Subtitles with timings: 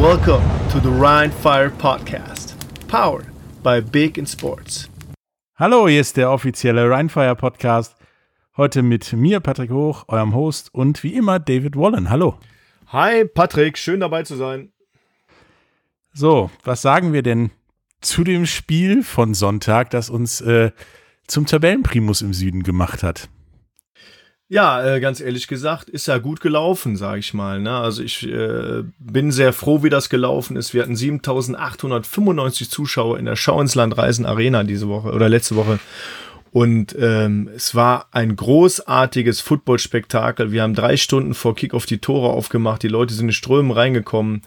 [0.00, 2.54] Welcome to the Rhine Fire Podcast,
[2.88, 3.26] powered
[3.62, 4.90] by Big in Sports.
[5.56, 7.94] Hallo, hier ist der offizielle Rheinfire Podcast.
[8.56, 12.10] Heute mit mir, Patrick Hoch, eurem Host und wie immer David Wallen.
[12.10, 12.38] Hallo.
[12.88, 14.72] Hi, Patrick, schön dabei zu sein.
[16.12, 17.52] So, was sagen wir denn
[18.00, 20.72] zu dem Spiel von Sonntag, das uns äh,
[21.28, 23.28] zum Tabellenprimus im Süden gemacht hat?
[24.48, 27.60] Ja, äh, ganz ehrlich gesagt, ist ja gut gelaufen, sage ich mal.
[27.60, 27.74] Ne?
[27.76, 30.74] Also ich äh, bin sehr froh, wie das gelaufen ist.
[30.74, 35.56] Wir hatten 7.895 Zuschauer in der Schau ins Land Reisen Arena diese Woche oder letzte
[35.56, 35.78] Woche.
[36.54, 40.52] Und ähm, es war ein großartiges Footballspektakel.
[40.52, 42.82] Wir haben drei Stunden vor Kickoff die Tore aufgemacht.
[42.84, 44.42] Die Leute sind in Strömen reingekommen.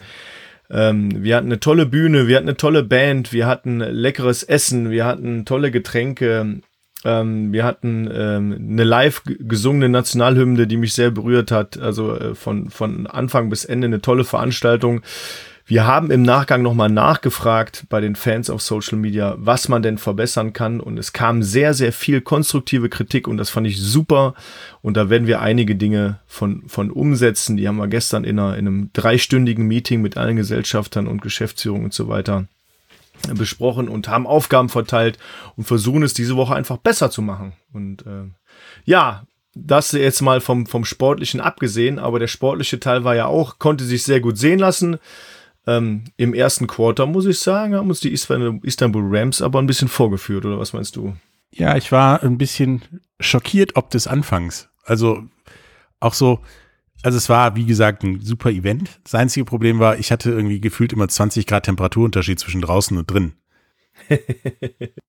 [0.70, 4.90] Ähm, wir hatten eine tolle Bühne, wir hatten eine tolle Band, wir hatten leckeres Essen,
[4.90, 6.62] wir hatten tolle Getränke.
[7.06, 11.78] Ähm, wir hatten ähm, eine live gesungene Nationalhymne, die mich sehr berührt hat.
[11.78, 15.02] Also äh, von, von Anfang bis Ende eine tolle Veranstaltung.
[15.70, 19.98] Wir haben im Nachgang nochmal nachgefragt bei den Fans auf Social Media, was man denn
[19.98, 20.80] verbessern kann.
[20.80, 24.34] Und es kam sehr, sehr viel konstruktive Kritik und das fand ich super.
[24.81, 27.58] Und da werden wir einige Dinge von, von umsetzen.
[27.58, 31.86] Die haben wir gestern in, einer, in einem dreistündigen Meeting mit allen Gesellschaftern und Geschäftsführungen
[31.86, 32.48] und so weiter
[33.36, 35.18] besprochen und haben Aufgaben verteilt
[35.56, 37.54] und versuchen es diese Woche einfach besser zu machen.
[37.74, 38.30] Und äh,
[38.86, 43.59] ja, das jetzt mal vom, vom Sportlichen abgesehen, aber der sportliche Teil war ja auch,
[43.59, 44.98] konnte sich sehr gut sehen lassen.
[45.66, 49.88] Ähm, Im ersten Quarter, muss ich sagen, haben uns die Istanbul Rams aber ein bisschen
[49.88, 51.16] vorgeführt, oder was meinst du?
[51.52, 52.84] Ja, ich war ein bisschen
[53.20, 54.70] schockiert ob des Anfangs.
[54.84, 55.24] Also
[56.00, 56.40] auch so,
[57.03, 59.00] also es war, wie gesagt, ein super Event.
[59.03, 63.09] Das einzige Problem war, ich hatte irgendwie gefühlt immer 20 Grad Temperaturunterschied zwischen draußen und
[63.09, 63.34] drin.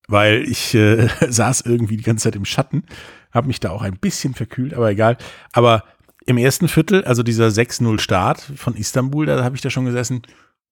[0.09, 2.85] Weil ich äh, saß irgendwie die ganze Zeit im Schatten,
[3.33, 5.17] habe mich da auch ein bisschen verkühlt, aber egal.
[5.53, 5.85] Aber
[6.27, 10.23] im ersten Viertel, also dieser 6-0 Start von Istanbul, da habe ich da schon gesessen,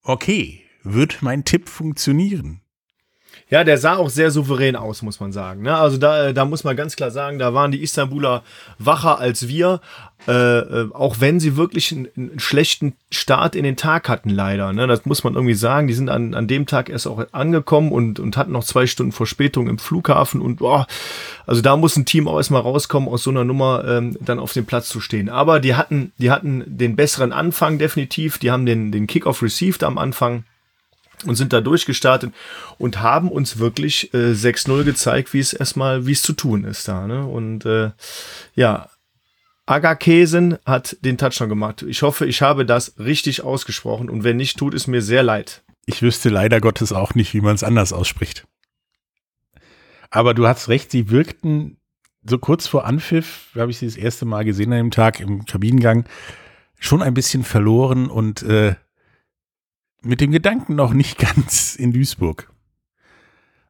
[0.02, 2.60] okay, wird mein Tipp funktionieren?
[3.48, 5.62] Ja, der sah auch sehr souverän aus, muss man sagen.
[5.62, 5.76] Ne?
[5.76, 8.42] Also da, da muss man ganz klar sagen, da waren die Istanbuler
[8.80, 9.80] wacher als wir,
[10.26, 14.72] äh, äh, auch wenn sie wirklich einen, einen, schlechten Start in den Tag hatten, leider.
[14.72, 14.88] Ne?
[14.88, 15.86] Das muss man irgendwie sagen.
[15.86, 19.12] Die sind an, an dem Tag erst auch angekommen und, und hatten noch zwei Stunden
[19.12, 20.88] Verspätung im Flughafen und boah,
[21.46, 24.54] also da muss ein Team auch erstmal rauskommen, aus so einer Nummer ähm, dann auf
[24.54, 25.28] dem Platz zu stehen.
[25.28, 28.38] Aber die hatten, die hatten den besseren Anfang definitiv.
[28.38, 30.42] Die haben den, den Kickoff received am Anfang
[31.24, 32.32] und sind da durchgestartet
[32.78, 36.86] und haben uns wirklich äh, 6-0 gezeigt, wie es erstmal, wie es zu tun ist
[36.88, 37.06] da.
[37.06, 37.24] Ne?
[37.24, 37.90] Und äh,
[38.54, 38.90] ja,
[39.66, 41.82] Agakesen hat den Touchdown gemacht.
[41.82, 45.64] Ich hoffe, ich habe das richtig ausgesprochen und wenn nicht, tut es mir sehr leid.
[45.86, 48.46] Ich wüsste leider Gottes auch nicht, wie man es anders ausspricht.
[50.10, 51.78] Aber du hast recht, sie wirkten
[52.28, 55.44] so kurz vor Anpfiff, habe ich sie das erste Mal gesehen an dem Tag im
[55.46, 56.04] Kabinengang,
[56.78, 58.74] schon ein bisschen verloren und äh,
[60.02, 62.50] mit dem Gedanken noch nicht ganz in Duisburg.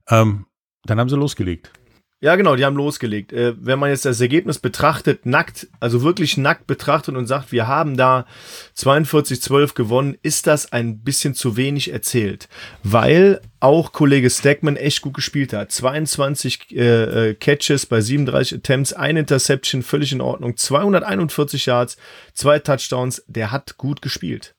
[0.08, 0.46] Ähm,
[0.84, 1.72] dann haben sie losgelegt.
[2.18, 3.34] Ja, genau, die haben losgelegt.
[3.34, 7.68] Äh, wenn man jetzt das Ergebnis betrachtet, nackt, also wirklich nackt betrachtet und sagt, wir
[7.68, 8.26] haben da
[8.74, 12.48] 42-12 gewonnen, ist das ein bisschen zu wenig erzählt.
[12.82, 15.70] Weil auch Kollege Stackman echt gut gespielt hat.
[15.70, 20.56] 22 äh, äh, Catches bei 37 Attempts, ein Interception, völlig in Ordnung.
[20.56, 21.98] 241 Yards,
[22.32, 24.55] zwei Touchdowns, der hat gut gespielt.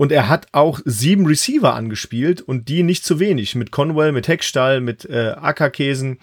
[0.00, 3.54] Und er hat auch sieben Receiver angespielt und die nicht zu wenig.
[3.54, 6.20] Mit Conwell, mit Heckstall, mit äh, Ackerkäsen.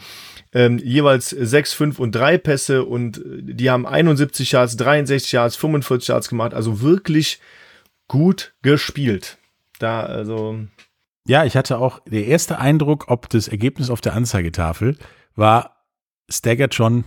[0.51, 6.07] Ähm, jeweils sechs, fünf und drei Pässe und die haben 71 Yards, 63 Yards, 45
[6.07, 6.55] Yards gemacht.
[6.55, 7.39] Also wirklich
[8.07, 9.37] gut gespielt.
[9.77, 10.57] Da, also.
[11.27, 14.97] Ja, ich hatte auch der erste Eindruck, ob das Ergebnis auf der Anzeigetafel
[15.35, 15.85] war,
[16.27, 17.03] Staggertron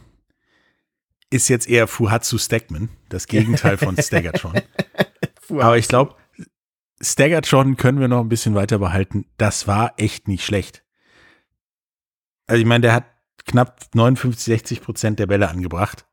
[1.31, 4.55] ist jetzt eher Fuhatsu Stackman, das Gegenteil von Staggertron.
[5.49, 6.15] Aber ich glaube,
[7.03, 9.27] Staggered schon können wir noch ein bisschen weiter behalten.
[9.39, 10.85] Das war echt nicht schlecht.
[12.47, 13.05] Also ich meine, der hat
[13.47, 16.07] knapp 59, 60 Prozent der Bälle angebracht.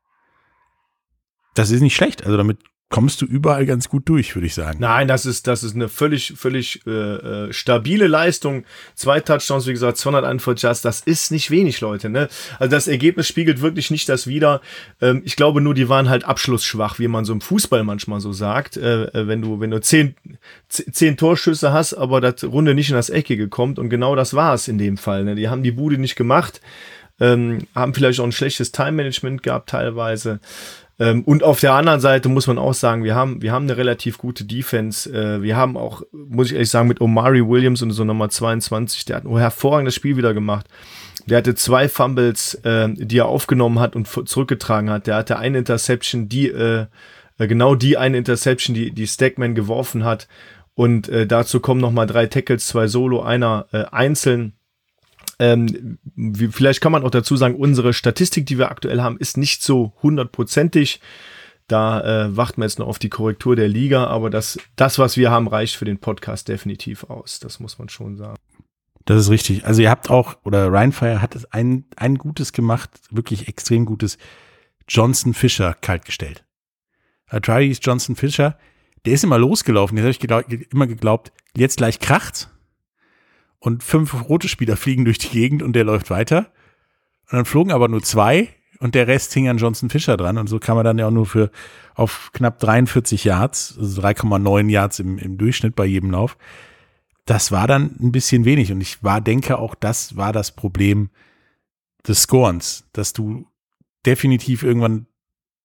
[1.54, 2.24] Das ist nicht schlecht.
[2.24, 2.60] Also damit
[2.90, 4.78] kommst du überall ganz gut durch, würde ich sagen.
[4.80, 8.64] Nein, das ist, das ist eine völlig, völlig äh, äh stabile Leistung.
[8.94, 12.08] Zwei Touchdowns, wie gesagt, 241 Yards, das ist nicht wenig, Leute.
[12.08, 12.28] Ne?
[12.58, 14.62] Also das Ergebnis spiegelt wirklich nicht das wider.
[15.02, 18.32] Ähm, ich glaube nur, die waren halt abschlussschwach, wie man so im Fußball manchmal so
[18.32, 18.78] sagt.
[18.78, 20.14] Äh, äh wenn du, wenn du zehn,
[20.68, 24.54] zehn Torschüsse hast, aber das Runde nicht in das Eckige kommt und genau das war
[24.54, 25.24] es in dem Fall.
[25.24, 25.34] Ne?
[25.34, 26.62] Die haben die Bude nicht gemacht.
[27.20, 30.38] Ähm, haben vielleicht auch ein schlechtes Time-Management gehabt teilweise.
[30.98, 33.76] Ähm, und auf der anderen Seite muss man auch sagen, wir haben, wir haben eine
[33.76, 35.10] relativ gute Defense.
[35.10, 39.04] Äh, wir haben auch, muss ich ehrlich sagen, mit Omari Williams und so Nummer 22,
[39.04, 40.66] der hat ein hervorragendes Spiel wieder gemacht.
[41.26, 45.06] Der hatte zwei Fumbles, äh, die er aufgenommen hat und zurückgetragen hat.
[45.06, 46.86] Der hatte eine Interception, die, äh,
[47.38, 50.26] äh, genau die eine Interception, die, die Stackman geworfen hat.
[50.74, 54.54] Und äh, dazu kommen noch mal drei Tackles, zwei Solo, einer äh, einzeln.
[55.38, 59.36] Ähm, wie, vielleicht kann man auch dazu sagen, unsere Statistik, die wir aktuell haben, ist
[59.36, 61.00] nicht so hundertprozentig.
[61.68, 65.16] Da äh, warten wir jetzt noch auf die Korrektur der Liga, aber das, das, was
[65.16, 67.40] wir haben, reicht für den Podcast definitiv aus.
[67.40, 68.36] Das muss man schon sagen.
[69.04, 69.64] Das ist richtig.
[69.64, 74.18] Also ihr habt auch, oder Rheinfire hat es ein, ein gutes gemacht, wirklich extrem gutes,
[74.88, 76.44] Johnson Fischer kaltgestellt.
[77.32, 78.58] Uh, Travis Johnson Fischer,
[79.04, 79.96] der ist immer losgelaufen.
[79.96, 82.48] Jetzt habe ich geglaubt, immer geglaubt, jetzt gleich kracht's.
[83.60, 86.52] Und fünf rote Spieler fliegen durch die Gegend und der läuft weiter.
[87.30, 90.38] Und dann flogen aber nur zwei und der Rest hing an Johnson Fischer dran.
[90.38, 91.50] Und so kam er dann ja auch nur für
[91.94, 96.36] auf knapp 43 Yards, also 3,9 Yards im, im Durchschnitt bei jedem Lauf.
[97.26, 98.70] Das war dann ein bisschen wenig.
[98.70, 101.10] Und ich war, denke auch, das war das Problem
[102.06, 103.46] des Scorens, dass du
[104.06, 105.06] definitiv irgendwann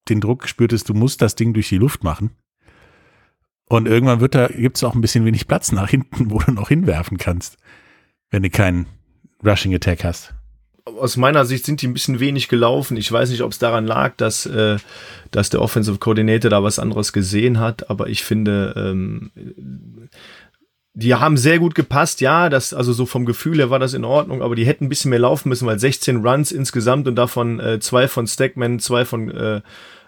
[0.10, 2.32] den Druck gespürt hast, du musst das Ding durch die Luft machen.
[3.70, 6.52] Und irgendwann wird da, gibt es auch ein bisschen wenig Platz nach hinten, wo du
[6.52, 7.58] noch hinwerfen kannst,
[8.34, 8.88] wenn du keinen
[9.46, 10.34] Rushing Attack hast.
[10.86, 12.98] Aus meiner Sicht sind die ein bisschen wenig gelaufen.
[12.98, 14.78] Ich weiß nicht, ob es daran lag, dass, äh,
[15.30, 19.32] dass der Offensive Coordinator da was anderes gesehen hat, aber ich finde, ähm,
[20.96, 24.04] die haben sehr gut gepasst, ja, das, also so vom Gefühl her war das in
[24.04, 27.60] Ordnung, aber die hätten ein bisschen mehr laufen müssen, weil 16 Runs insgesamt und davon
[27.60, 29.62] äh, zwei von Stackman, zwei von äh,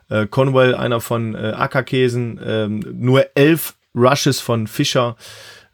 [0.10, 5.16] äh, Conwell, einer von äh, Ackerkäsen, ähm, nur elf Rushes von Fischer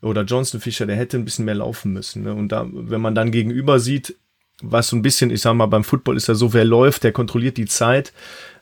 [0.01, 2.23] oder Johnson Fischer, der hätte ein bisschen mehr laufen müssen.
[2.23, 2.33] Ne?
[2.33, 4.15] Und da, wenn man dann gegenüber sieht,
[4.61, 7.11] was so ein bisschen, ich sag mal, beim Football ist ja so, wer läuft, der
[7.11, 8.13] kontrolliert die Zeit.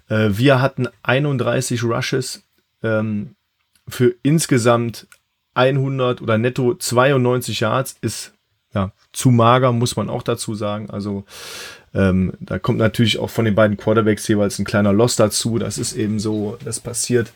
[0.08, 2.44] Äh, wir hatten 31 Rushes
[2.84, 3.36] ähm,
[3.88, 5.08] für insgesamt
[5.56, 8.34] 100 oder netto 92 Yards ist
[8.74, 10.90] ja zu mager, muss man auch dazu sagen.
[10.90, 11.26] Also
[11.94, 15.58] ähm, da kommt natürlich auch von den beiden Quarterbacks jeweils ein kleiner Loss dazu.
[15.58, 17.32] Das ist eben so, das passiert.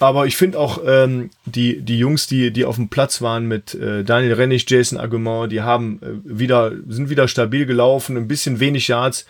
[0.00, 3.74] Aber ich finde auch ähm, die, die Jungs, die, die auf dem Platz waren mit
[3.74, 8.60] äh, Daniel Rennig, Jason Agumon, die haben äh, wieder, sind wieder stabil gelaufen, ein bisschen
[8.60, 9.26] wenig Yards.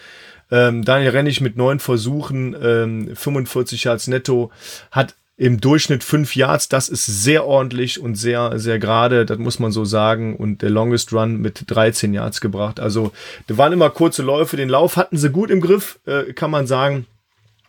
[0.50, 4.50] Ähm, Daniel Rennig mit neun Versuchen, ähm, 45 Yards netto,
[4.90, 6.68] hat im Durchschnitt fünf Yards.
[6.68, 10.36] Das ist sehr ordentlich und sehr, sehr gerade, das muss man so sagen.
[10.36, 12.80] Und der Longest Run mit 13 Yards gebracht.
[12.80, 13.12] Also,
[13.46, 14.56] da waren immer kurze Läufe.
[14.56, 17.06] Den Lauf hatten sie gut im Griff, äh, kann man sagen.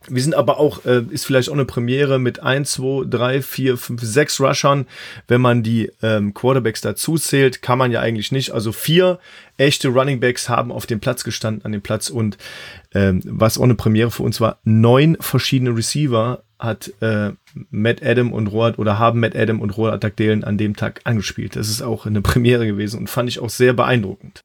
[0.08, 3.78] Wir sind aber auch, äh, ist vielleicht auch eine Premiere mit 1, 2, 3, 4,
[3.78, 4.88] 5, 6 Rushern.
[5.28, 8.52] Wenn man die ähm, Quarterbacks dazu zählt, kann man ja eigentlich nicht.
[8.52, 9.20] Also vier
[9.58, 12.10] echte Running Backs haben auf dem Platz gestanden, an dem Platz.
[12.10, 12.38] Und
[12.94, 17.32] ähm, was auch eine Premiere für uns war, neun verschiedene Receiver hat äh,
[17.70, 21.56] Matt Adam und Roald oder haben Matt Adam und Roald Dagdalen an dem Tag angespielt.
[21.56, 24.42] Das ist auch eine Premiere gewesen und fand ich auch sehr beeindruckend.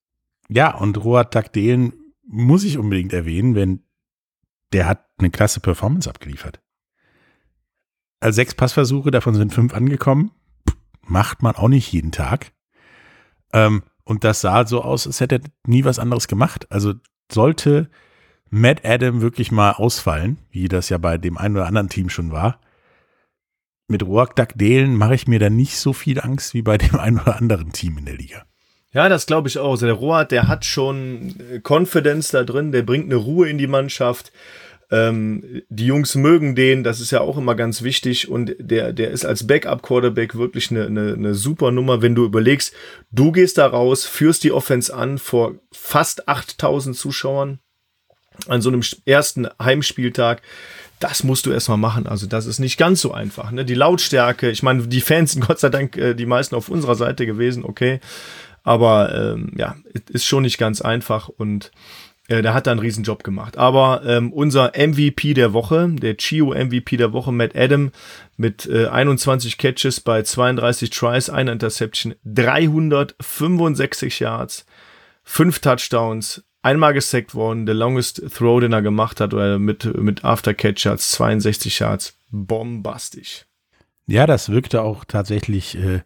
[0.48, 1.92] Ja, und Roald Dagdalen
[2.26, 3.80] muss ich unbedingt erwähnen, wenn
[4.74, 6.60] der hat eine klasse Performance abgeliefert.
[8.20, 10.32] Also sechs Passversuche, davon sind fünf angekommen.
[11.02, 12.52] Macht man auch nicht jeden Tag.
[13.52, 16.66] Ähm, und das sah so aus, als hätte er nie was anderes gemacht.
[16.70, 16.94] Also
[17.30, 17.88] sollte
[18.50, 22.32] Matt Adam wirklich mal ausfallen, wie das ja bei dem einen oder anderen Team schon
[22.32, 22.60] war,
[23.86, 27.20] mit Roark Dalen mache ich mir da nicht so viel Angst wie bei dem einen
[27.20, 28.44] oder anderen Team in der Liga.
[28.92, 29.72] Ja, das glaube ich auch.
[29.72, 31.34] Also der Roat, der hat schon
[31.64, 34.32] Confidence da drin, der bringt eine Ruhe in die Mannschaft.
[34.90, 38.28] Ähm, die Jungs mögen den, das ist ja auch immer ganz wichtig.
[38.28, 42.74] Und der, der ist als Backup-Quarterback wirklich eine, eine, eine super Nummer, wenn du überlegst,
[43.10, 47.58] du gehst da raus, führst die Offense an vor fast 8000 Zuschauern
[48.48, 50.42] an so einem ersten Heimspieltag.
[51.00, 52.06] Das musst du erstmal machen.
[52.06, 53.50] Also, das ist nicht ganz so einfach.
[53.50, 53.64] Ne?
[53.64, 56.94] Die Lautstärke, ich meine, die Fans sind Gott sei Dank äh, die meisten auf unserer
[56.94, 58.00] Seite gewesen, okay.
[58.62, 59.76] Aber ähm, ja,
[60.10, 61.70] ist schon nicht ganz einfach und
[62.28, 63.58] äh, der hat da einen Riesenjob gemacht.
[63.58, 67.90] Aber ähm, unser MVP der Woche, der Chio MVP der Woche, Matt Adam,
[68.36, 74.66] mit äh, 21 Catches bei 32 Tries, einer Interception, 365 Yards,
[75.24, 80.24] 5 Touchdowns, einmal gesackt worden, der longest Throw, den er gemacht hat, oder mit, mit
[80.24, 82.18] Aftercatch Yards, 62 Yards.
[82.30, 83.46] Bombastisch.
[84.06, 86.00] Ja, das wirkte auch tatsächlich äh,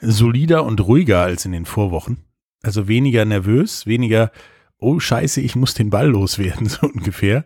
[0.00, 2.24] solider und ruhiger als in den Vorwochen.
[2.62, 4.32] Also weniger nervös, weniger,
[4.78, 7.44] oh Scheiße, ich muss den Ball loswerden, so ungefähr.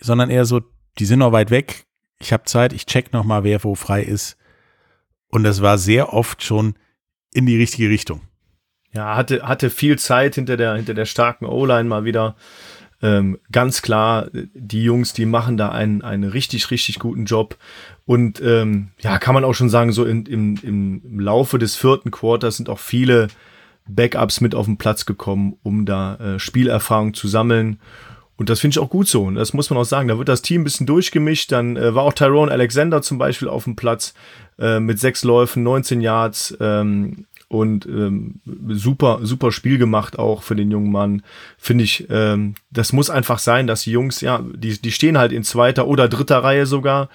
[0.00, 0.60] Sondern eher so,
[0.98, 1.86] die sind noch weit weg,
[2.18, 4.36] ich habe Zeit, ich check noch mal, wer wo frei ist.
[5.28, 6.74] Und das war sehr oft schon
[7.32, 8.22] in die richtige Richtung.
[8.92, 12.36] Ja, hatte, hatte viel Zeit hinter der, hinter der starken O-Line mal wieder.
[13.02, 17.58] Ähm, ganz klar, die Jungs, die machen da einen, einen richtig, richtig guten Job.
[18.06, 22.12] Und ähm, ja, kann man auch schon sagen, so in, im, im Laufe des vierten
[22.12, 23.28] Quarters sind auch viele
[23.88, 27.78] Backups mit auf den Platz gekommen, um da äh, Spielerfahrung zu sammeln.
[28.36, 29.24] Und das finde ich auch gut so.
[29.24, 30.08] Und das muss man auch sagen.
[30.08, 31.52] Da wird das Team ein bisschen durchgemischt.
[31.52, 34.14] Dann äh, war auch Tyrone Alexander zum Beispiel auf dem Platz
[34.58, 36.56] äh, mit sechs Läufen, 19 Yards.
[36.60, 41.22] Ähm, und ähm, super, super Spiel gemacht auch für den jungen Mann.
[41.56, 45.30] Finde ich, ähm, das muss einfach sein, dass die Jungs, ja, die, die stehen halt
[45.30, 47.08] in zweiter oder dritter Reihe sogar.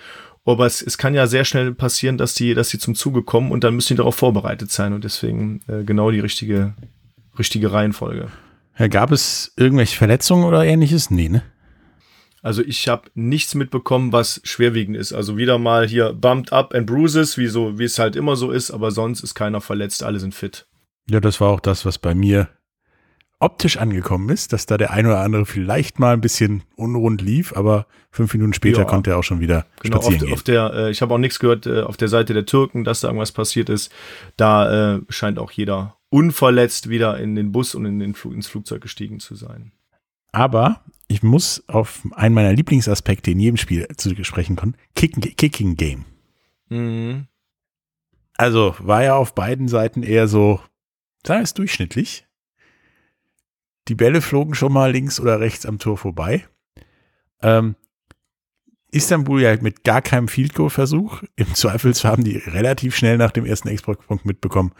[0.49, 3.51] Aber es, es kann ja sehr schnell passieren, dass die, dass die zum Zuge kommen
[3.51, 4.93] und dann müssen die darauf vorbereitet sein.
[4.93, 6.73] Und deswegen äh, genau die richtige,
[7.37, 8.27] richtige Reihenfolge.
[8.77, 11.11] Ja, gab es irgendwelche Verletzungen oder ähnliches?
[11.11, 11.43] Nee, ne?
[12.41, 15.11] Also ich habe nichts mitbekommen, was schwerwiegend ist.
[15.11, 18.51] Also wieder mal hier bumped up and bruises, wie so, wie es halt immer so
[18.51, 20.65] ist, aber sonst ist keiner verletzt, alle sind fit.
[21.09, 22.47] Ja, das war auch das, was bei mir
[23.39, 27.55] optisch angekommen ist, dass da der ein oder andere vielleicht mal ein bisschen unrund lief,
[27.55, 28.85] aber fünf Minuten später ja.
[28.85, 30.33] konnte er auch schon wieder genau, spazieren auf, gehen.
[30.33, 32.99] Auf der, äh, ich habe auch nichts gehört äh, auf der Seite der Türken, dass
[32.99, 33.91] da irgendwas passiert ist.
[34.35, 38.47] Da äh, scheint auch jeder unverletzt wieder in den Bus und in den Flug, ins
[38.47, 39.71] Flugzeug gestiegen zu sein.
[40.31, 44.75] Aber ich muss auf einen meiner Lieblingsaspekte in jedem Spiel zu sprechen kommen.
[44.95, 46.05] Kicking, Kicking Game.
[46.69, 47.27] Mhm.
[48.35, 50.59] Also war ja auf beiden Seiten eher so,
[51.25, 52.25] sagen wir es durchschnittlich.
[53.89, 56.45] Die Bälle flogen schon mal links oder rechts am Tor vorbei.
[57.41, 57.75] Ähm,
[58.91, 61.23] Istanbul ja mit gar keinem Field Goal Versuch.
[61.35, 64.73] Im Zweifelsfall haben die relativ schnell nach dem ersten Exportpunkt mitbekommen.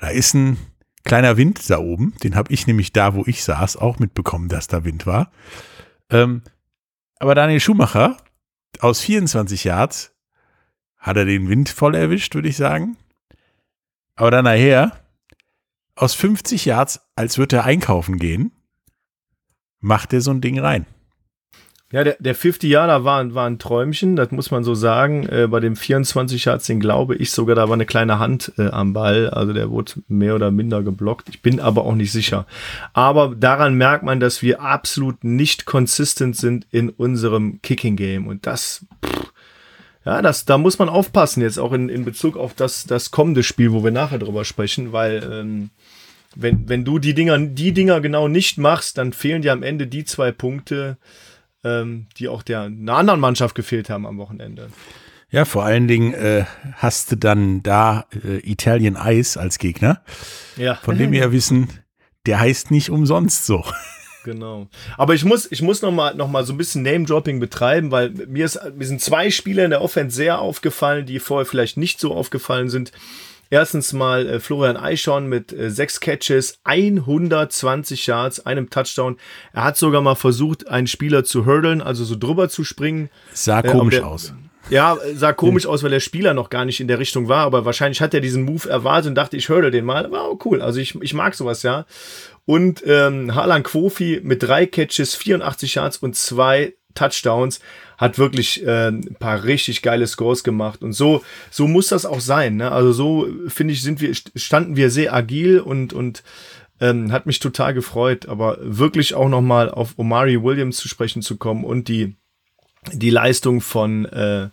[0.00, 0.56] Da ist ein
[1.04, 2.14] kleiner Wind da oben.
[2.22, 5.30] Den habe ich nämlich da, wo ich saß, auch mitbekommen, dass da Wind war.
[6.10, 6.42] Ähm,
[7.18, 8.16] aber Daniel Schumacher
[8.80, 10.14] aus 24 Yards
[10.96, 12.96] hat er den Wind voll erwischt, würde ich sagen.
[14.14, 15.05] Aber dann nachher
[15.96, 18.52] aus 50 Yards, als würde er einkaufen gehen,
[19.80, 20.86] macht er so ein Ding rein.
[21.92, 25.28] Ja, der, der 50 Jahre war, war ein Träumchen, das muss man so sagen.
[25.28, 28.68] Äh, bei dem 24 Yards, den glaube ich sogar, da war eine kleine Hand äh,
[28.70, 29.30] am Ball.
[29.30, 31.28] Also der wurde mehr oder minder geblockt.
[31.28, 32.46] Ich bin aber auch nicht sicher.
[32.92, 38.26] Aber daran merkt man, dass wir absolut nicht consistent sind in unserem Kicking-Game.
[38.26, 39.32] Und das, pff,
[40.06, 43.42] ja, das, da muss man aufpassen jetzt auch in, in Bezug auf das, das kommende
[43.42, 45.70] Spiel, wo wir nachher drüber sprechen, weil ähm,
[46.36, 49.88] wenn, wenn du die Dinger, die Dinger genau nicht machst, dann fehlen dir am Ende
[49.88, 50.96] die zwei Punkte,
[51.64, 54.68] ähm, die auch der einer anderen Mannschaft gefehlt haben am Wochenende.
[55.30, 56.44] Ja, vor allen Dingen äh,
[56.74, 60.02] hast du dann da äh, Italien Ice als Gegner,
[60.56, 60.76] ja.
[60.76, 61.68] von dem wir ja wissen,
[62.26, 63.64] der heißt nicht umsonst so.
[64.26, 64.66] Genau.
[64.98, 68.10] Aber ich muss, ich muss noch mal, noch mal so ein bisschen Name-Dropping betreiben, weil
[68.10, 72.00] mir, ist, mir sind zwei Spieler in der Offense sehr aufgefallen, die vorher vielleicht nicht
[72.00, 72.90] so aufgefallen sind.
[73.50, 79.16] Erstens mal äh, Florian Eichhorn mit äh, sechs Catches, 120 Yards, einem Touchdown.
[79.52, 83.10] Er hat sogar mal versucht, einen Spieler zu hurdlen, also so drüber zu springen.
[83.32, 84.34] Sah äh, komisch der, aus.
[84.68, 85.70] Ja, sah komisch hm.
[85.70, 88.20] aus, weil der Spieler noch gar nicht in der Richtung war, aber wahrscheinlich hat er
[88.20, 90.10] diesen Move erwartet und dachte, ich hurdle den mal.
[90.10, 90.60] War auch cool.
[90.60, 91.86] Also ich, ich mag sowas, ja.
[92.44, 97.60] Und ähm, Harlan Quofi mit drei Catches, 84 Yards und zwei Touchdowns
[97.98, 102.20] hat wirklich äh, ein paar richtig geile Scores gemacht und so so muss das auch
[102.20, 102.56] sein.
[102.56, 102.72] Ne?
[102.72, 106.22] Also so finde ich sind wir standen wir sehr agil und und
[106.80, 108.26] ähm, hat mich total gefreut.
[108.28, 112.16] Aber wirklich auch noch mal auf Omari Williams zu sprechen zu kommen und die
[112.92, 114.48] die Leistung von äh,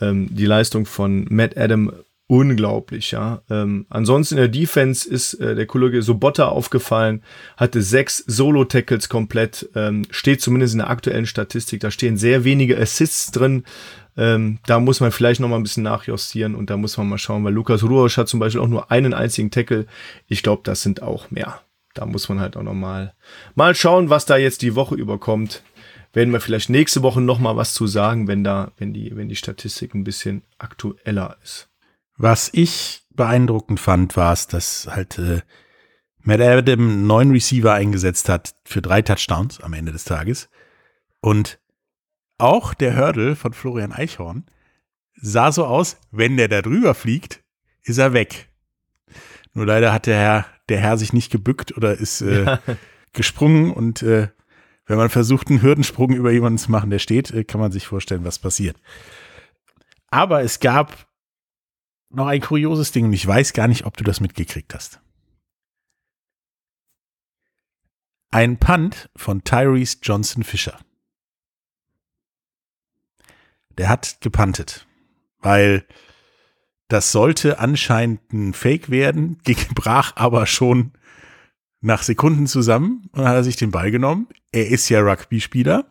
[0.00, 1.92] ähm, die Leistung von Matt Adam
[2.28, 3.42] unglaublich, ja.
[3.50, 7.22] Ähm, ansonsten in der Defense ist äh, der Kollege Sobotta aufgefallen,
[7.56, 12.78] hatte sechs Solo-Tackles komplett, ähm, steht zumindest in der aktuellen Statistik, da stehen sehr wenige
[12.78, 13.64] Assists drin.
[14.18, 17.18] Ähm, da muss man vielleicht noch mal ein bisschen nachjustieren und da muss man mal
[17.18, 19.86] schauen, weil Lukas Ruosch hat zum Beispiel auch nur einen einzigen Tackle.
[20.26, 21.60] Ich glaube, das sind auch mehr.
[21.94, 23.14] Da muss man halt auch noch mal,
[23.54, 25.62] mal schauen, was da jetzt die Woche überkommt.
[26.16, 29.28] Werden wir vielleicht nächste Woche noch mal was zu sagen, wenn da, wenn die, wenn
[29.28, 31.68] die Statistik ein bisschen aktueller ist.
[32.16, 35.42] Was ich beeindruckend fand, war es, dass halt äh,
[36.22, 40.48] Matt Adam neun Receiver eingesetzt hat für drei Touchdowns am Ende des Tages.
[41.20, 41.58] Und
[42.38, 44.46] auch der Hurdle von Florian Eichhorn
[45.16, 47.44] sah so aus, wenn der da drüber fliegt,
[47.82, 48.48] ist er weg.
[49.52, 52.60] Nur leider hat der Herr, der Herr sich nicht gebückt oder ist äh, ja.
[53.12, 54.28] gesprungen und äh,
[54.86, 57.86] wenn man versucht, einen Hürdensprung über jemanden zu machen, der steht, äh, kann man sich
[57.86, 58.76] vorstellen, was passiert.
[60.08, 61.06] Aber es gab
[62.10, 65.00] noch ein kurioses Ding und ich weiß gar nicht, ob du das mitgekriegt hast.
[68.30, 70.78] Ein Punt von Tyrese Johnson Fisher.
[73.76, 74.86] Der hat gepuntet,
[75.40, 75.86] weil
[76.88, 79.38] das sollte anscheinend ein Fake werden,
[79.74, 80.92] brach aber schon
[81.80, 84.28] nach Sekunden zusammen und hat er sich den Ball genommen.
[84.52, 85.86] Er ist ja Rugby-Spieler.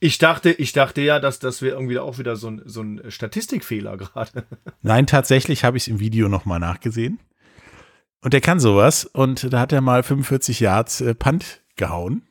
[0.00, 3.02] Ich dachte, ich dachte ja, dass das wäre irgendwie auch wieder so ein, so ein
[3.08, 4.44] Statistikfehler gerade.
[4.82, 7.20] Nein, tatsächlich habe ich es im Video nochmal nachgesehen.
[8.20, 9.04] Und der kann sowas.
[9.04, 12.22] Und da hat er mal 45 Yards äh, Punt gehauen.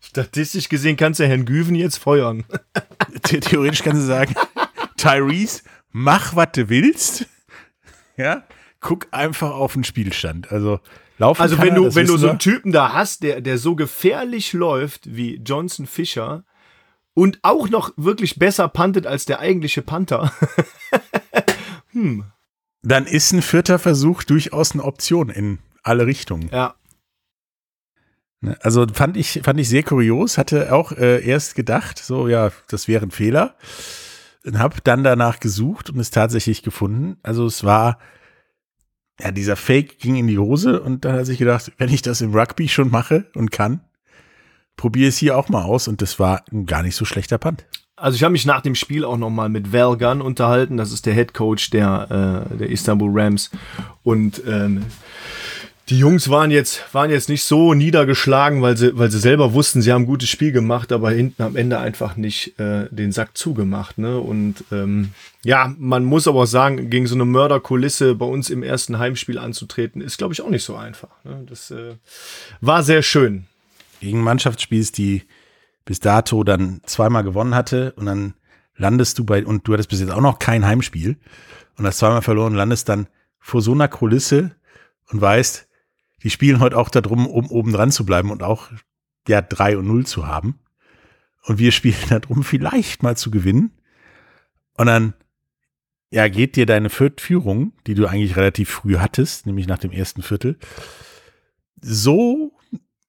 [0.00, 2.44] Statistisch gesehen kannst du Herrn Güven jetzt feuern.
[3.22, 4.34] Theoretisch kannst du sagen,
[4.96, 7.26] Tyrese, mach, was du willst.
[8.16, 8.44] Ja,
[8.80, 10.52] guck einfach auf den Spielstand.
[10.52, 10.80] Also,
[11.18, 14.52] laufen Also, wenn du, wenn du so einen Typen da hast, der, der so gefährlich
[14.52, 16.44] läuft wie Johnson Fischer
[17.14, 20.32] und auch noch wirklich besser puntet als der eigentliche Panther.
[21.92, 22.24] hm,
[22.82, 26.48] dann ist ein vierter Versuch durchaus eine Option in alle Richtungen.
[26.52, 26.74] ja.
[28.40, 28.56] Ne?
[28.60, 32.88] Also fand ich, fand ich sehr kurios, hatte auch äh, erst gedacht, so ja, das
[32.88, 33.56] wäre ein Fehler.
[34.44, 37.18] Und habe dann danach gesucht und es tatsächlich gefunden.
[37.24, 37.98] Also es war,
[39.20, 42.20] ja, dieser Fake ging in die Hose und dann hat sich gedacht, wenn ich das
[42.20, 43.80] im Rugby schon mache und kann,
[44.76, 47.64] probiere es hier auch mal aus und das war ein gar nicht so schlechter Punt.
[47.98, 50.76] Also ich habe mich nach dem Spiel auch noch mal mit Val Gunn unterhalten.
[50.76, 53.50] Das ist der Head Coach der, äh, der Istanbul Rams.
[54.02, 54.84] Und ähm,
[55.88, 59.82] die Jungs waren jetzt, waren jetzt nicht so niedergeschlagen, weil sie, weil sie selber wussten,
[59.82, 63.36] sie haben ein gutes Spiel gemacht, aber hinten am Ende einfach nicht äh, den Sack
[63.38, 63.96] zugemacht.
[63.96, 64.18] Ne?
[64.18, 65.12] Und ähm,
[65.44, 69.38] ja, man muss aber auch sagen, gegen so eine Mörderkulisse bei uns im ersten Heimspiel
[69.38, 71.22] anzutreten, ist, glaube ich, auch nicht so einfach.
[71.22, 71.44] Ne?
[71.48, 71.94] Das äh,
[72.60, 73.46] war sehr schön.
[74.00, 75.22] Gegen Mannschaftsspiels, die
[75.84, 78.34] bis dato dann zweimal gewonnen hatte und dann
[78.76, 81.16] landest du bei, und du hattest bis jetzt auch noch kein Heimspiel
[81.78, 83.06] und hast zweimal verloren, landest dann
[83.38, 84.50] vor so einer Kulisse
[85.10, 85.65] und weißt,
[86.26, 88.72] die spielen heute auch darum, um oben dran zu bleiben und auch
[89.28, 90.58] ja 3 und 0 zu haben.
[91.44, 93.70] Und wir spielen darum, vielleicht mal zu gewinnen.
[94.76, 95.14] Und dann
[96.10, 100.20] ja, geht dir deine Führung, die du eigentlich relativ früh hattest, nämlich nach dem ersten
[100.20, 100.58] Viertel,
[101.80, 102.58] so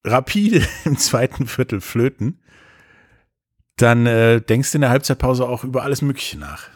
[0.03, 2.39] rapide im zweiten Viertel flöten,
[3.77, 6.69] dann äh, denkst du in der Halbzeitpause auch über alles Mögliche nach.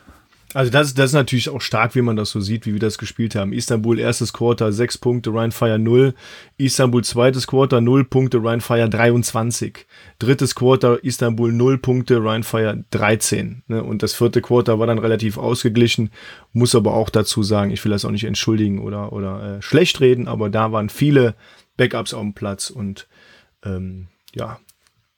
[0.53, 2.98] Also das, das ist natürlich auch stark, wie man das so sieht, wie wir das
[2.98, 3.53] gespielt haben.
[3.53, 6.13] Istanbul erstes Quarter, sechs Punkte, Ryan Fire 0.
[6.58, 9.86] Istanbul zweites Quarter, 0 Punkte, Ryan Fire 23.
[10.20, 13.63] Drittes Quarter, Istanbul 0 Punkte, Ryan Fire 13.
[13.67, 13.81] Ne?
[13.81, 16.10] Und das vierte Quarter war dann relativ ausgeglichen.
[16.51, 20.01] Muss aber auch dazu sagen, ich will das auch nicht entschuldigen oder, oder äh, schlecht
[20.01, 21.36] reden, aber da waren viele
[21.77, 23.08] Backups auf dem Platz und
[23.63, 24.60] ähm, ja,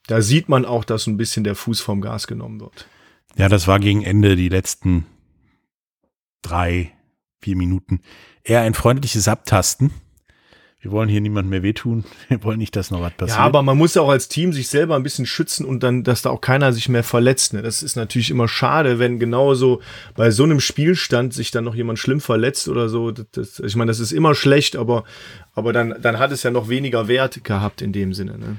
[0.06, 2.86] da sieht man auch, dass ein bisschen der Fuß vom Gas genommen wird.
[3.36, 5.06] Ja, das war gegen Ende die letzten
[6.44, 6.92] drei,
[7.40, 8.00] vier Minuten.
[8.42, 9.90] Eher ein freundliches Abtasten.
[10.80, 12.04] Wir wollen hier niemand mehr wehtun.
[12.28, 13.38] Wir wollen nicht, dass noch was passiert.
[13.38, 16.04] Ja, aber man muss ja auch als Team sich selber ein bisschen schützen und dann,
[16.04, 17.54] dass da auch keiner sich mehr verletzt.
[17.54, 17.62] Ne?
[17.62, 19.80] Das ist natürlich immer schade, wenn genauso
[20.14, 23.12] bei so einem Spielstand sich dann noch jemand schlimm verletzt oder so.
[23.12, 25.04] Das, das, ich meine, das ist immer schlecht, aber,
[25.54, 28.36] aber dann, dann hat es ja noch weniger Wert gehabt in dem Sinne.
[28.36, 28.56] Ne?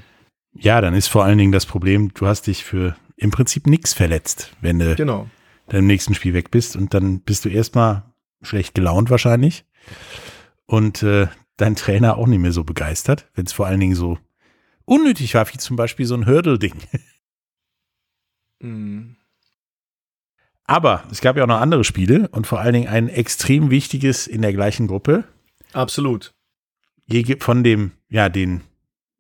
[0.58, 3.93] ja, dann ist vor allen Dingen das Problem, du hast dich für im Prinzip nichts
[3.93, 5.30] verletzt, wenn du Genau.
[5.67, 9.65] Dann im nächsten Spiel weg bist und dann bist du erstmal schlecht gelaunt wahrscheinlich
[10.65, 14.19] und äh, dein Trainer auch nicht mehr so begeistert, wenn es vor allen Dingen so
[14.86, 16.75] unnötig war, wie zum Beispiel so ein Hurdle-Ding.
[18.60, 19.17] Mhm.
[20.67, 24.25] Aber es gab ja auch noch andere Spiele und vor allen Dingen ein extrem wichtiges
[24.28, 25.25] in der gleichen Gruppe.
[25.73, 26.34] Absolut.
[27.39, 28.62] Von dem, ja, den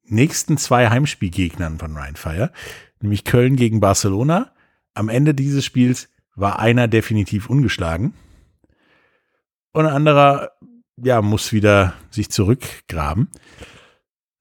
[0.03, 2.51] nächsten zwei Heimspielgegnern von Ryan Fire,
[2.99, 4.53] nämlich Köln gegen Barcelona.
[4.95, 8.13] Am Ende dieses Spiels war einer definitiv ungeschlagen.
[9.71, 10.51] Und ein anderer,
[10.97, 13.29] ja, muss wieder sich zurückgraben.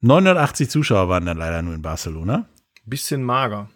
[0.00, 2.46] 980 Zuschauer waren dann leider nur in Barcelona.
[2.84, 3.70] Bisschen mager.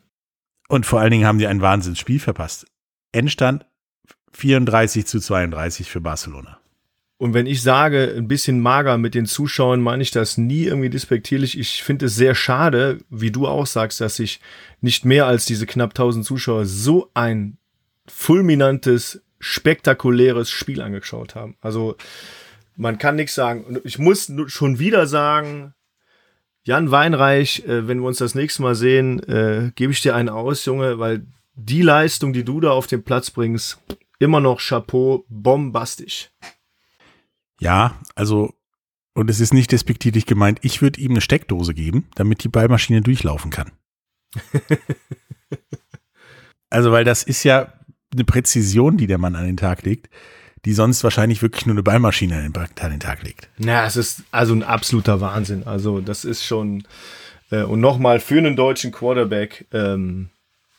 [0.69, 2.67] Und vor allen Dingen haben die ein Wahnsinnsspiel verpasst.
[3.13, 3.65] Endstand
[4.33, 6.61] 34 zu 32 für Barcelona.
[7.17, 10.91] Und wenn ich sage, ein bisschen mager mit den Zuschauern, meine ich das nie irgendwie
[10.91, 11.59] despektierlich.
[11.59, 14.41] Ich finde es sehr schade, wie du auch sagst, dass sich
[14.81, 17.58] nicht mehr als diese knapp 1000 Zuschauer so ein
[18.09, 21.57] fulminantes, spektakuläres Spiel angeschaut haben.
[21.61, 21.97] Also
[22.77, 23.65] man kann nichts sagen.
[23.65, 25.75] Und ich muss schon wieder sagen,
[26.65, 30.29] Jan Weinreich, äh, wenn wir uns das nächste Mal sehen, äh, gebe ich dir einen
[30.29, 33.79] aus, Junge, weil die Leistung, die du da auf den Platz bringst,
[34.19, 36.31] immer noch Chapeau, bombastisch.
[37.61, 38.55] Ja, also,
[39.15, 43.01] und es ist nicht despektierlich gemeint, ich würde ihm eine Steckdose geben, damit die Ballmaschine
[43.01, 43.73] durchlaufen kann.
[46.71, 47.73] also, weil das ist ja
[48.13, 50.09] eine Präzision, die der Mann an den Tag legt,
[50.65, 52.53] die sonst wahrscheinlich wirklich nur eine Ballmaschine an
[52.91, 53.49] den, Tag legt.
[53.59, 55.65] Ja, es ist also ein absoluter Wahnsinn.
[55.67, 56.85] Also das ist schon
[57.51, 60.31] äh, und nochmal für einen deutschen Quarterback ähm,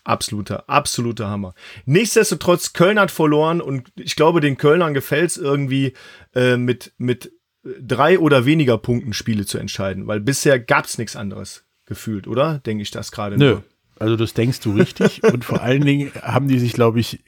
[0.04, 1.54] absoluter, absoluter Hammer.
[1.86, 5.94] Nichtsdestotrotz Köln hat verloren und ich glaube den Kölnern gefällt es irgendwie
[6.36, 7.32] äh, mit mit
[7.64, 12.60] drei oder weniger Punkten Spiele zu entscheiden, weil bisher gab es nichts anderes gefühlt, oder?
[12.60, 13.52] Denke ich das gerade Nö.
[13.52, 13.64] nur.
[14.00, 15.24] Also das denkst du richtig.
[15.34, 17.24] und vor allen Dingen haben die sich, glaube ich,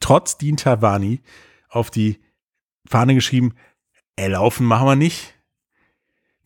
[0.00, 1.20] trotz Dean Tavani
[1.68, 2.20] auf die
[2.86, 3.54] Fahne geschrieben,
[4.16, 5.34] ey, laufen machen wir nicht.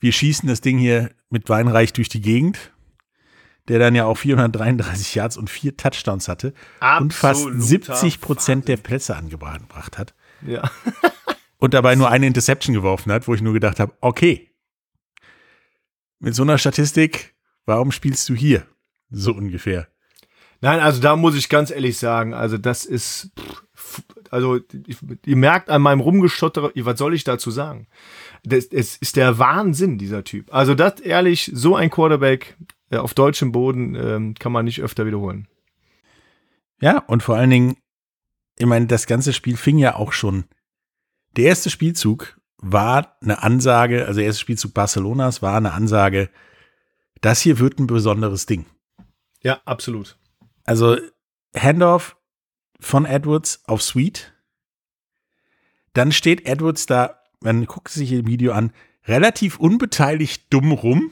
[0.01, 2.73] Wir schießen das Ding hier mit Weinreich durch die Gegend.
[3.67, 6.55] der dann ja auch 433 Yards und vier Touchdowns hatte
[7.01, 10.15] und fast 70 Prozent der Plätze angebracht hat.
[10.41, 10.71] Ja.
[11.59, 14.51] und dabei nur eine Interception geworfen hat, wo ich nur gedacht habe, okay,
[16.19, 17.35] mit so einer Statistik,
[17.67, 18.67] warum spielst du hier?
[19.11, 19.89] So ungefähr.
[20.61, 23.31] Nein, also da muss ich ganz ehrlich sagen, also das ist,
[24.31, 24.59] also
[25.25, 27.87] ihr merkt an meinem Rumgestotter, was soll ich dazu sagen?
[28.43, 30.53] Das, es ist der Wahnsinn, dieser Typ.
[30.53, 32.57] Also das ehrlich, so ein Quarterback
[32.91, 35.47] äh, auf deutschem Boden ähm, kann man nicht öfter wiederholen.
[36.81, 37.77] Ja, und vor allen Dingen,
[38.59, 40.45] ich meine, das ganze Spiel fing ja auch schon.
[41.37, 46.31] Der erste Spielzug war eine Ansage, also der erste Spielzug Barcelonas war eine Ansage,
[47.21, 48.67] das hier wird ein besonderes Ding.
[49.43, 50.17] Ja, absolut.
[50.65, 50.97] Also
[51.57, 52.17] Handoff
[52.81, 54.33] von Edwards auf Sweet.
[55.95, 58.73] Dann steht Edwards da, man guckt sich im Video an,
[59.07, 61.11] relativ unbeteiligt dumm rum.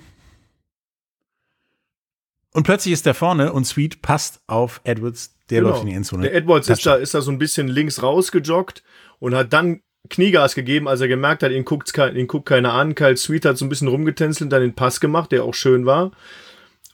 [2.52, 5.70] Und plötzlich ist der vorne und Sweet passt auf Edwards, der genau.
[5.72, 6.22] läuft in die Endzone.
[6.22, 8.82] Der Edwards ist da, ist da so ein bisschen links rausgejoggt
[9.18, 12.94] und hat dann Kniegas gegeben, als er gemerkt hat, ihn guckt, ihn guckt keiner an.
[12.94, 16.12] Kyle Sweet hat so ein bisschen rumgetänzelt, dann den Pass gemacht, der auch schön war.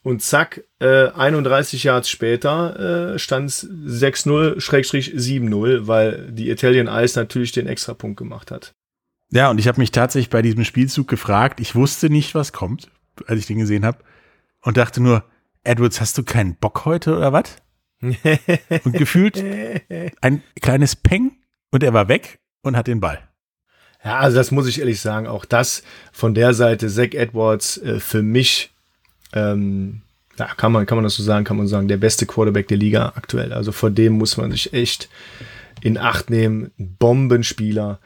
[0.02, 7.52] Und zack, äh, 31 Yards später äh, stand es 6-0-7-0, weil die Italian Ice natürlich
[7.52, 8.74] den Extrapunkt gemacht hat.
[9.30, 12.90] Ja, und ich habe mich tatsächlich bei diesem Spielzug gefragt, ich wusste nicht, was kommt,
[13.26, 13.98] als ich den gesehen habe.
[14.60, 15.24] Und dachte nur,
[15.64, 17.56] Edwards, hast du keinen Bock heute oder was?
[18.00, 19.40] und gefühlt
[20.20, 21.36] ein kleines Peng
[21.70, 23.20] und er war weg und hat den Ball.
[24.04, 28.00] Ja, also das muss ich ehrlich sagen, auch das von der Seite, Zach Edwards, äh,
[28.00, 28.71] für mich
[29.32, 30.02] ähm,
[30.38, 32.78] ja, kann man, kann man das so sagen, kann man sagen, der beste Quarterback der
[32.78, 33.52] Liga aktuell.
[33.52, 35.08] Also vor dem muss man sich echt
[35.82, 36.70] in Acht nehmen.
[36.78, 37.98] Bombenspieler.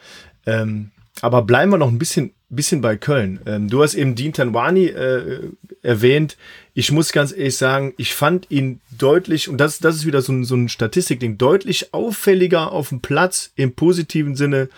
[0.44, 3.40] Ähm, aber bleiben wir noch ein bisschen, bisschen bei Köln.
[3.46, 5.50] Ähm, du hast eben Dean Tanwani äh,
[5.82, 6.36] erwähnt.
[6.74, 10.32] Ich muss ganz ehrlich sagen, ich fand ihn deutlich, und das, das ist wieder so
[10.32, 14.68] ein, so ein Statistikding, deutlich auffälliger auf dem Platz im positiven Sinne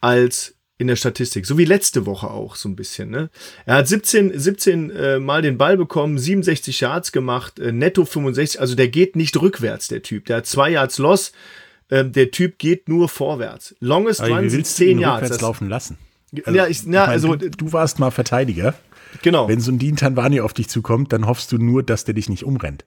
[0.00, 1.44] als in der Statistik.
[1.44, 3.10] So wie letzte Woche auch so ein bisschen.
[3.10, 3.30] Ne?
[3.66, 8.60] Er hat 17, 17 äh, Mal den Ball bekommen, 67 Yards gemacht, äh, netto 65.
[8.60, 10.26] Also der geht nicht rückwärts, der Typ.
[10.26, 11.32] Der hat zwei Yards Loss.
[11.88, 13.74] Äh, der Typ geht nur vorwärts.
[13.80, 15.28] Longest Aber Run sind 10 Yards.
[15.28, 15.98] Das laufen lassen.
[16.44, 18.74] Also, ja, ich, na, ich mein, also du, du, warst mal Verteidiger.
[19.22, 19.48] Genau.
[19.48, 22.28] Wenn so ein Dean Tanvani auf dich zukommt, dann hoffst du nur, dass der dich
[22.28, 22.84] nicht umrennt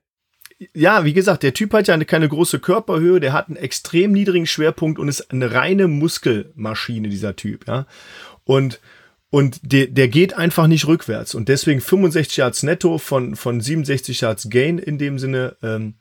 [0.73, 4.11] ja, wie gesagt, der Typ hat ja eine, keine große Körperhöhe, der hat einen extrem
[4.11, 7.87] niedrigen Schwerpunkt und ist eine reine Muskelmaschine, dieser Typ, ja.
[8.43, 8.79] Und,
[9.29, 11.35] und der, der geht einfach nicht rückwärts.
[11.35, 15.55] Und deswegen 65 Yards netto von, von 67 Yards Gain in dem Sinne.
[15.63, 15.95] Ähm,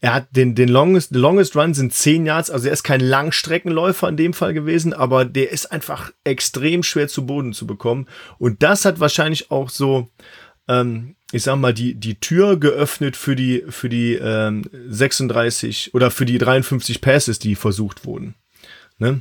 [0.00, 4.06] er hat den, den longest, longest Run sind 10 Yards, also er ist kein Langstreckenläufer
[4.08, 8.06] in dem Fall gewesen, aber der ist einfach extrem schwer zu Boden zu bekommen.
[8.38, 10.10] Und das hat wahrscheinlich auch so,
[10.68, 16.12] ähm, ich sag mal, die, die Tür geöffnet für die, für die ähm, 36 oder
[16.12, 18.36] für die 53 Passes, die versucht wurden.
[18.98, 19.20] Ne?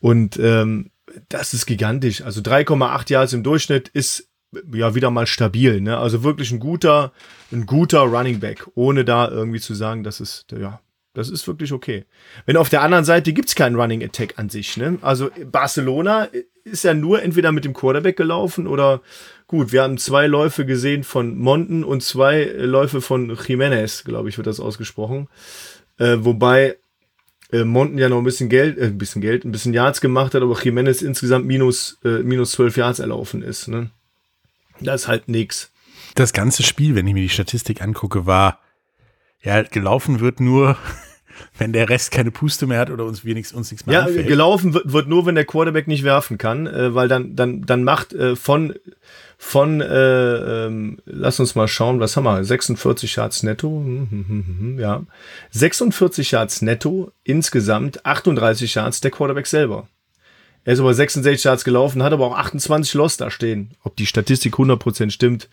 [0.00, 0.90] Und ähm,
[1.30, 2.20] das ist gigantisch.
[2.20, 4.28] Also 3,8 Yards im Durchschnitt ist
[4.72, 5.80] ja wieder mal stabil.
[5.80, 5.96] Ne?
[5.96, 7.12] Also wirklich ein guter,
[7.52, 10.80] ein guter Running Back, ohne da irgendwie zu sagen, dass es, ja,
[11.14, 12.04] das ist wirklich okay.
[12.44, 14.76] Wenn auf der anderen Seite gibt's keinen Running Attack an sich.
[14.76, 14.98] Ne?
[15.00, 16.28] Also Barcelona
[16.64, 19.00] ist ja nur entweder mit dem Quarterback gelaufen oder
[19.48, 24.36] gut, wir haben zwei Läufe gesehen von Monten und zwei Läufe von Jiménez, glaube ich,
[24.36, 25.28] wird das ausgesprochen.
[25.98, 26.76] Äh, wobei
[27.50, 30.34] äh, Monten ja noch ein bisschen Geld, äh, ein bisschen Geld, ein bisschen Yards gemacht
[30.34, 33.68] hat, aber Jiménez insgesamt minus, äh, minus 12 Yards erlaufen ist.
[33.68, 33.90] Ne?
[34.80, 35.72] Das ist halt nix.
[36.14, 38.60] Das ganze Spiel, wenn ich mir die Statistik angucke, war,
[39.42, 40.76] ja, gelaufen wird nur
[41.56, 44.26] wenn der Rest keine Puste mehr hat oder uns wenigstens uns nichts mehr Ja, anfällt.
[44.28, 47.84] gelaufen wird, wird, nur, wenn der Quarterback nicht werfen kann, äh, weil dann, dann, dann
[47.84, 48.74] macht äh, von,
[49.36, 52.44] von äh, ähm, lass uns mal schauen, was haben wir?
[52.44, 55.02] 46 Yards netto, hm, hm, hm, ja.
[55.50, 59.88] 46 Yards netto, insgesamt 38 Yards der Quarterback selber.
[60.64, 63.70] Er ist aber 66 Yards gelaufen, hat aber auch 28 Loss da stehen.
[63.84, 65.48] Ob die Statistik 100% stimmt,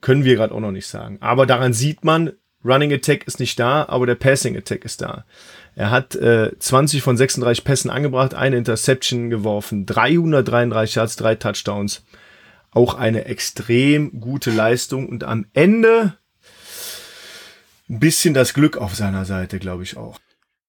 [0.00, 1.18] können wir gerade auch noch nicht sagen.
[1.20, 2.32] Aber daran sieht man,
[2.64, 5.24] Running Attack ist nicht da, aber der Passing Attack ist da.
[5.76, 12.04] Er hat äh, 20 von 36 Pässen angebracht, eine Interception geworfen, 333 Yards, drei Touchdowns.
[12.70, 16.18] Auch eine extrem gute Leistung und am Ende
[17.88, 20.18] ein bisschen das Glück auf seiner Seite, glaube ich auch.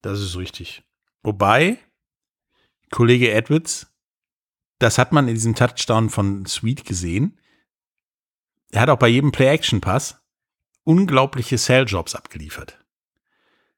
[0.01, 0.83] Das ist richtig.
[1.23, 1.77] Wobei,
[2.91, 3.87] Kollege Edwards,
[4.77, 7.37] das hat man in diesem Touchdown von Sweet gesehen.
[8.71, 10.18] Er hat auch bei jedem Play-Action-Pass
[10.89, 12.83] unglaubliche Sell-Jobs abgeliefert.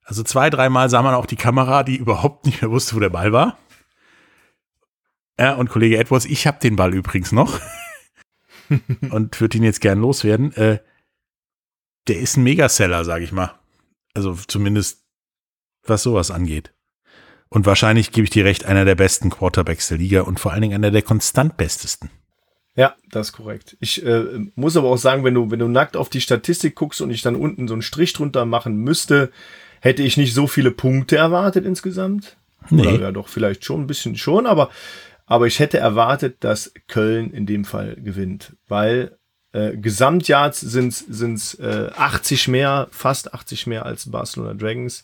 [0.03, 3.09] Also zwei, dreimal sah man auch die Kamera, die überhaupt nicht mehr wusste, wo der
[3.09, 3.59] Ball war.
[5.37, 7.59] Ja, und Kollege Edwards, ich habe den Ball übrigens noch
[9.09, 10.53] und würde ihn jetzt gern loswerden.
[10.53, 10.79] Äh,
[12.07, 13.59] der ist ein Megaseller, sage ich mal.
[14.13, 15.05] Also zumindest
[15.83, 16.73] was sowas angeht.
[17.49, 20.61] Und wahrscheinlich gebe ich dir recht, einer der besten Quarterbacks der Liga und vor allen
[20.61, 22.09] Dingen einer der konstant bestesten.
[22.75, 23.75] Ja, das ist korrekt.
[23.81, 24.23] Ich äh,
[24.55, 27.21] muss aber auch sagen, wenn du, wenn du nackt auf die Statistik guckst und ich
[27.21, 29.31] dann unten so einen Strich drunter machen müsste,
[29.81, 32.37] hätte ich nicht so viele Punkte erwartet insgesamt.
[32.69, 32.87] Nee.
[32.87, 34.69] Oder ja doch, vielleicht schon ein bisschen schon, aber,
[35.25, 39.17] aber ich hätte erwartet, dass Köln in dem Fall gewinnt, weil
[39.53, 45.03] äh, Gesamtyards sind sind's äh, 80 mehr, fast 80 mehr als Barcelona Dragons.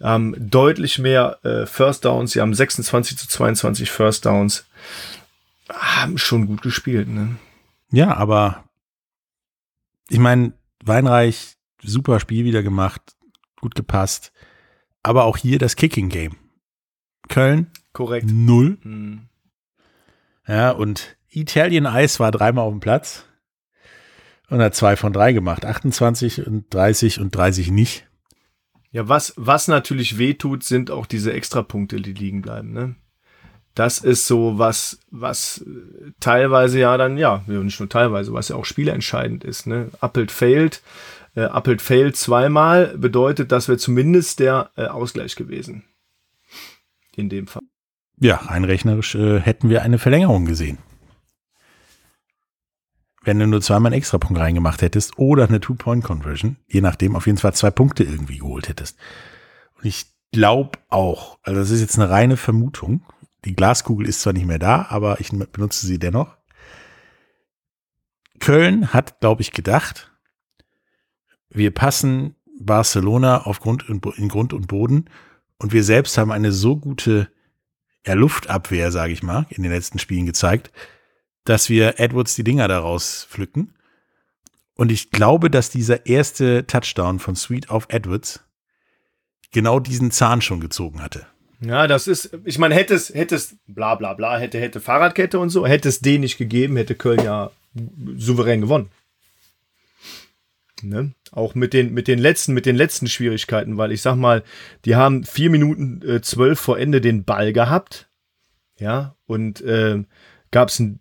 [0.00, 2.32] Ähm, deutlich mehr äh, First Downs.
[2.32, 4.66] Sie haben 26 zu 22 First Downs.
[5.70, 7.36] Haben schon gut gespielt, ne?
[7.90, 8.64] Ja, aber
[10.08, 10.52] ich meine,
[10.84, 13.16] Weinreich, super Spiel wieder gemacht,
[13.60, 14.32] gut gepasst.
[15.02, 16.36] Aber auch hier das Kicking Game.
[17.28, 17.70] Köln.
[17.92, 18.26] Korrekt.
[18.30, 18.78] Null.
[18.82, 19.28] Mhm.
[20.46, 23.24] Ja, und Italian Ice war dreimal auf dem Platz
[24.48, 25.64] und hat zwei von drei gemacht.
[25.64, 28.08] 28 und 30 und 30 nicht.
[28.90, 32.96] Ja, was, was natürlich wehtut, sind auch diese Extrapunkte, die liegen bleiben, ne?
[33.80, 35.64] Das ist so was, was
[36.20, 39.88] teilweise ja dann, ja, nicht nur teilweise, was ja auch spielentscheidend ist, ne?
[40.00, 40.82] Appelt failed,
[41.34, 45.84] äh, Appelt failed zweimal, bedeutet, das wäre zumindest der äh, Ausgleich gewesen.
[47.16, 47.62] In dem Fall.
[48.18, 50.76] Ja, rein rechnerisch äh, hätten wir eine Verlängerung gesehen
[53.22, 57.38] wenn du nur zweimal einen Extrapunkt reingemacht hättest oder eine Two-Point-Conversion, je nachdem, auf jeden
[57.38, 58.98] Fall zwei Punkte irgendwie geholt hättest.
[59.78, 63.02] Und ich glaube auch, also das ist jetzt eine reine Vermutung,
[63.44, 66.36] die Glaskugel ist zwar nicht mehr da, aber ich benutze sie dennoch.
[68.38, 70.10] Köln hat, glaube ich, gedacht,
[71.50, 75.06] wir passen Barcelona auf Grund in Grund und Boden
[75.58, 77.30] und wir selbst haben eine so gute
[78.06, 80.72] ja, Luftabwehr, sage ich mal, in den letzten Spielen gezeigt,
[81.44, 83.74] dass wir Edwards die Dinger daraus pflücken.
[84.74, 88.40] Und ich glaube, dass dieser erste Touchdown von Sweet auf Edwards
[89.50, 91.26] genau diesen Zahn schon gezogen hatte.
[91.60, 95.38] Ja, das ist, ich meine, hätte es, hätte es, bla bla bla, hätte, hätte Fahrradkette
[95.38, 97.50] und so, hätte es den nicht gegeben, hätte Köln ja
[98.16, 98.90] souverän gewonnen.
[100.82, 101.12] Ne?
[101.32, 104.42] Auch mit den, mit den letzten, mit den letzten Schwierigkeiten, weil ich sag mal,
[104.86, 108.08] die haben vier Minuten äh, zwölf vor Ende den Ball gehabt.
[108.78, 110.02] Ja, und äh,
[110.50, 111.00] gab es einen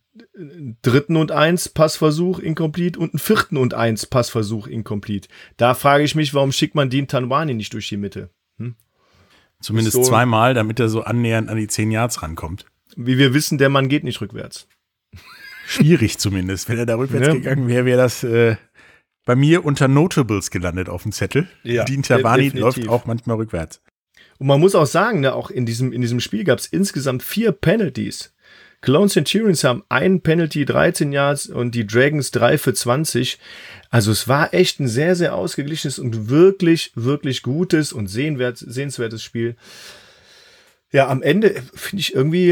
[0.82, 5.30] dritten und eins Passversuch incomplete und einen vierten und eins Passversuch incomplete.
[5.56, 8.30] Da frage ich mich, warum schickt man Dean Tanwani nicht durch die Mitte?
[8.58, 8.76] Hm?
[9.62, 12.66] Zumindest so, zweimal, damit er so annähernd an die zehn Yards rankommt.
[12.96, 14.68] Wie wir wissen, der Mann geht nicht rückwärts.
[15.66, 16.70] Schwierig zumindest.
[16.70, 17.34] Wenn er da rückwärts ja.
[17.34, 18.56] gegangen wäre, wäre das äh,
[19.26, 21.48] bei mir unter Notables gelandet auf dem Zettel.
[21.64, 23.82] Ja, Dean Tanwani läuft auch manchmal rückwärts.
[24.40, 27.22] Und man muss auch sagen, ne, auch in diesem, in diesem Spiel gab es insgesamt
[27.22, 28.34] vier Penalties.
[28.82, 33.38] Clone Centurions haben ein Penalty, 13 Yards und die Dragons 3 für 20.
[33.90, 39.22] Also es war echt ein sehr, sehr ausgeglichenes und wirklich, wirklich gutes und sehenswert, sehenswertes
[39.22, 39.56] Spiel.
[40.92, 42.52] Ja, am Ende finde ich irgendwie,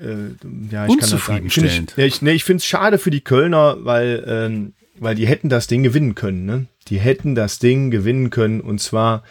[0.00, 0.30] äh,
[0.70, 1.50] ja, ich kann das sagen.
[1.50, 5.14] Find ich, nee, ich, nee, ich finde es schade für die Kölner, weil, ähm, weil
[5.14, 6.46] die hätten das Ding gewinnen können.
[6.46, 6.66] Ne?
[6.88, 9.22] Die hätten das Ding gewinnen können und zwar,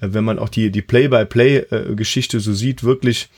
[0.00, 3.28] äh, wenn man auch die, die Play-by-Play-Geschichte äh, so sieht, wirklich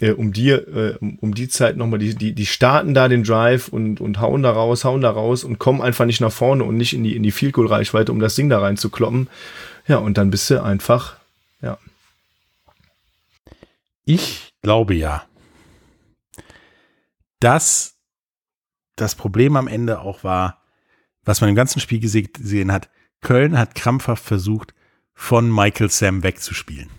[0.00, 3.68] äh, um die, äh, um die Zeit nochmal, die, die, die starten da den Drive
[3.68, 6.76] und, und hauen da raus, hauen da raus und kommen einfach nicht nach vorne und
[6.76, 9.28] nicht in die, in die Field Goal Reichweite, um das Ding da reinzukloppen.
[9.86, 11.16] Ja, und dann bist du einfach,
[11.62, 11.78] ja.
[14.04, 15.24] Ich glaube ja,
[17.40, 17.94] dass
[18.96, 20.62] das Problem am Ende auch war,
[21.24, 22.88] was man im ganzen Spiel gesehen hat,
[23.20, 24.74] Köln hat krampfhaft versucht,
[25.14, 26.90] von Michael Sam wegzuspielen.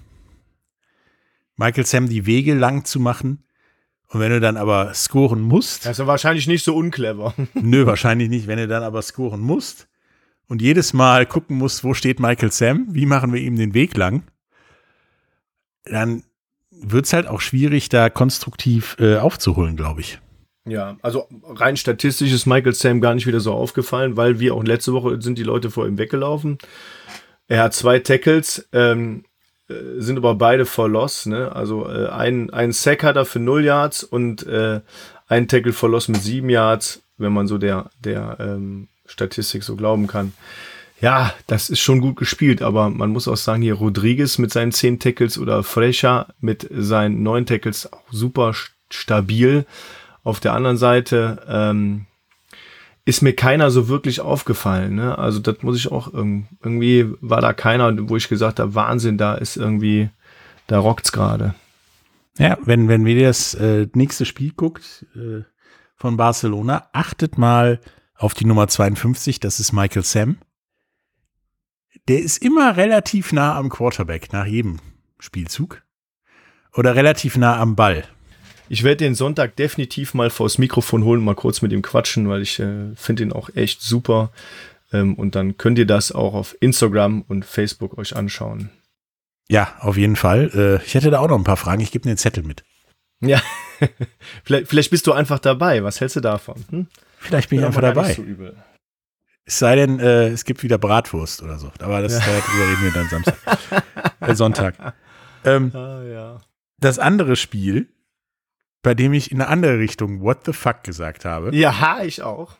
[1.57, 3.43] Michael Sam die Wege lang zu machen.
[4.09, 5.85] Und wenn du dann aber scoren musst.
[5.85, 7.33] Das ist wahrscheinlich nicht so unclever.
[7.53, 8.47] Nö, wahrscheinlich nicht.
[8.47, 9.89] Wenn du dann aber scoren musst
[10.47, 13.97] und jedes Mal gucken musst, wo steht Michael Sam, wie machen wir ihm den Weg
[13.97, 14.23] lang,
[15.83, 16.23] dann
[16.71, 20.19] wird es halt auch schwierig, da konstruktiv äh, aufzuholen, glaube ich.
[20.65, 24.63] Ja, also rein statistisch ist Michael Sam gar nicht wieder so aufgefallen, weil wie auch
[24.63, 26.57] letzte Woche sind die Leute vor ihm weggelaufen.
[27.47, 28.67] Er hat zwei Tackles.
[28.73, 29.27] Ähm, äh,
[29.97, 31.53] sind aber beide for loss, ne?
[31.53, 34.81] Also äh, ein, ein Sack hat er für 0 Yards und äh,
[35.27, 39.75] ein Tackle for loss mit 7 Yards, wenn man so der, der ähm, Statistik so
[39.75, 40.33] glauben kann.
[40.99, 44.71] Ja, das ist schon gut gespielt, aber man muss auch sagen, hier Rodriguez mit seinen
[44.71, 48.53] 10 Tackles oder Frecha mit seinen 9 Tackles auch super
[48.89, 49.65] stabil.
[50.23, 52.06] Auf der anderen Seite, ähm,
[53.07, 54.95] ist mir keiner so wirklich aufgefallen.
[54.95, 55.17] Ne?
[55.17, 59.35] Also das muss ich auch irgendwie war da keiner, wo ich gesagt habe, Wahnsinn, da
[59.35, 60.09] ist irgendwie,
[60.67, 61.55] da rockt's gerade.
[62.37, 65.43] Ja, wenn wenn wir das äh, nächste Spiel guckt äh,
[65.95, 67.79] von Barcelona, achtet mal
[68.17, 70.37] auf die Nummer 52, das ist Michael Sam.
[72.09, 74.79] der ist immer relativ nah am Quarterback nach jedem
[75.17, 75.81] Spielzug.
[76.73, 78.03] Oder relativ nah am Ball.
[78.69, 82.41] Ich werde den Sonntag definitiv mal vors Mikrofon holen, mal kurz mit ihm quatschen, weil
[82.41, 84.31] ich äh, finde ihn auch echt super.
[84.91, 88.69] Ähm, und dann könnt ihr das auch auf Instagram und Facebook euch anschauen.
[89.49, 90.51] Ja, auf jeden Fall.
[90.53, 91.81] Äh, ich hätte da auch noch ein paar Fragen.
[91.81, 92.63] Ich gebe dir den Zettel mit.
[93.19, 93.41] Ja,
[94.43, 95.83] vielleicht, vielleicht bist du einfach dabei.
[95.83, 96.63] Was hältst du davon?
[96.69, 96.87] Hm?
[97.19, 98.13] Vielleicht bin ich einfach dabei.
[98.13, 98.23] So
[99.47, 101.71] es sei denn, äh, es gibt wieder Bratwurst oder so.
[101.79, 102.19] Aber das ja.
[102.19, 103.37] darüber reden wir dann Samstag.
[104.19, 104.93] äh, Sonntag.
[105.45, 106.41] Ähm, ah, ja.
[106.79, 107.87] Das andere Spiel,
[108.81, 111.55] bei dem ich in eine andere Richtung What the fuck gesagt habe.
[111.55, 112.57] Ja, ich auch.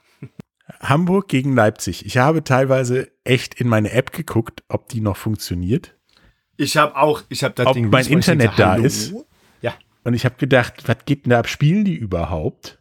[0.79, 2.05] Hamburg gegen Leipzig.
[2.05, 5.95] Ich habe teilweise echt in meine App geguckt, ob die noch funktioniert.
[6.57, 9.13] Ich habe auch, ich habe das ob Ding, mein Internet da ist.
[9.61, 9.73] Ja.
[10.03, 11.47] Und ich habe gedacht, was geht denn da ab?
[11.47, 12.79] Spielen die überhaupt?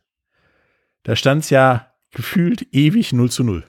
[1.02, 3.64] Da stand es ja gefühlt ewig 0 zu 0.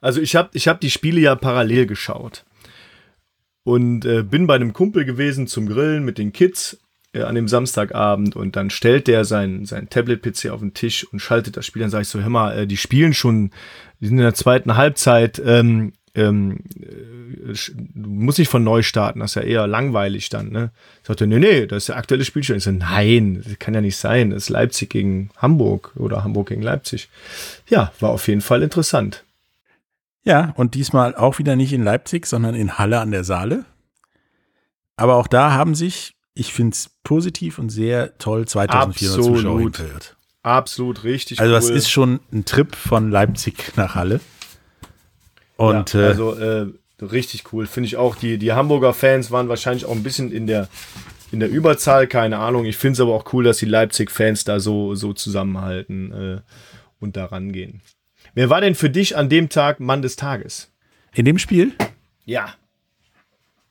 [0.00, 2.44] Also ich habe ich hab die Spiele ja parallel geschaut.
[3.62, 6.83] Und äh, bin bei einem Kumpel gewesen zum Grillen mit den Kids
[7.22, 11.56] an dem Samstagabend und dann stellt der sein, sein Tablet-PC auf den Tisch und schaltet
[11.56, 11.80] das Spiel.
[11.80, 13.50] Dann sage ich so, hör mal, äh, die spielen schon,
[14.00, 17.54] die sind in der zweiten Halbzeit, ähm, ähm, äh,
[17.94, 20.70] du musst von neu starten, das ist ja eher langweilig dann, ne?
[21.02, 22.58] Sagt er, nee, nee, das ist der aktuelle Spielstand.
[22.58, 26.48] Ich so, nein, das kann ja nicht sein, das ist Leipzig gegen Hamburg oder Hamburg
[26.48, 27.08] gegen Leipzig.
[27.68, 29.24] Ja, war auf jeden Fall interessant.
[30.24, 33.64] Ja, und diesmal auch wieder nicht in Leipzig, sondern in Halle an der Saale.
[34.96, 39.36] Aber auch da haben sich, ich finde es positiv und sehr toll, 2400 Absolut.
[39.36, 40.16] Zuschauer hinverirrt.
[40.42, 41.40] Absolut richtig.
[41.40, 41.60] Also, cool.
[41.60, 44.20] das ist schon ein Trip von Leipzig nach Halle.
[45.56, 46.66] Und, ja, äh, also, äh,
[47.00, 47.66] richtig cool.
[47.66, 48.16] Finde ich auch.
[48.16, 50.68] Die, die Hamburger Fans waren wahrscheinlich auch ein bisschen in der,
[51.32, 52.66] in der Überzahl, keine Ahnung.
[52.66, 56.40] Ich finde es aber auch cool, dass die Leipzig-Fans da so, so zusammenhalten äh,
[57.00, 57.80] und da rangehen.
[58.34, 60.72] Wer war denn für dich an dem Tag Mann des Tages?
[61.14, 61.72] In dem Spiel?
[62.24, 62.52] Ja.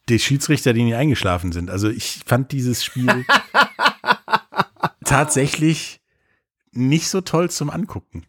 [0.10, 1.70] Die Schiedsrichter, die nie eingeschlafen sind.
[1.70, 3.26] Also ich fand dieses Spiel
[5.06, 6.02] tatsächlich
[6.72, 8.26] nicht so toll zum Angucken.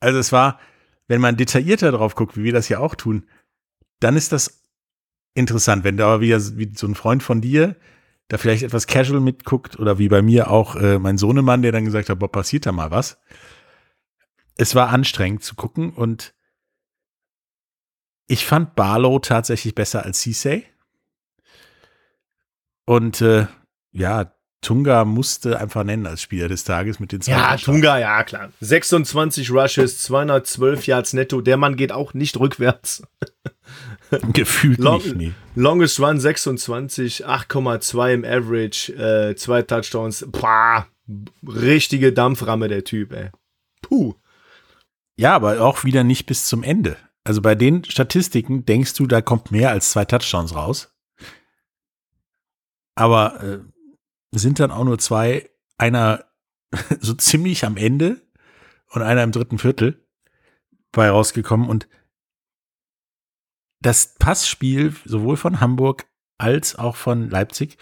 [0.00, 0.60] Also es war,
[1.08, 3.26] wenn man detaillierter drauf guckt, wie wir das ja auch tun,
[4.00, 4.62] dann ist das
[5.34, 5.82] interessant.
[5.82, 7.76] Wenn da aber wieder wie so ein Freund von dir
[8.28, 11.86] da vielleicht etwas casual mitguckt oder wie bei mir auch äh, mein Sohnemann, der dann
[11.86, 13.18] gesagt hat, boah, passiert da mal was
[14.58, 16.34] es war anstrengend zu gucken und
[18.28, 20.64] ich fand Barlow tatsächlich besser als Cissay.
[22.84, 23.46] Und äh,
[23.92, 27.32] ja, Tunga musste einfach nennen als Spieler des Tages mit den zwei.
[27.32, 28.50] Ja, Tunga, ja, klar.
[28.60, 31.40] 26 Rushes, 212 Yards netto.
[31.40, 33.02] Der Mann geht auch nicht rückwärts.
[34.32, 35.32] Gefühlt Long, nicht, nee.
[35.54, 40.26] Longest Run 26, 8,2 im Average, äh, zwei Touchdowns.
[40.32, 40.86] Pah,
[41.46, 43.30] richtige Dampframme, der Typ, ey.
[43.82, 44.14] Puh.
[45.16, 46.96] Ja, aber auch wieder nicht bis zum Ende.
[47.28, 50.96] Also bei den Statistiken denkst du, da kommt mehr als zwei Touchdowns raus.
[52.94, 53.58] Aber äh,
[54.32, 56.24] sind dann auch nur zwei, einer
[57.00, 58.22] so ziemlich am Ende
[58.88, 60.02] und einer im dritten Viertel
[60.90, 61.68] bei rausgekommen.
[61.68, 61.86] Und
[63.82, 66.06] das Passspiel sowohl von Hamburg
[66.38, 67.76] als auch von Leipzig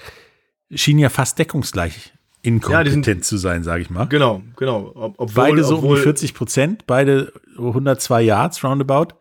[0.73, 4.07] schien ja fast deckungsgleich inkompetent ja, zu sein, sage ich mal.
[4.07, 4.91] Genau, genau.
[4.97, 9.15] Ob, obwohl, beide so obwohl, um die 40 Prozent, beide 102 Yards roundabout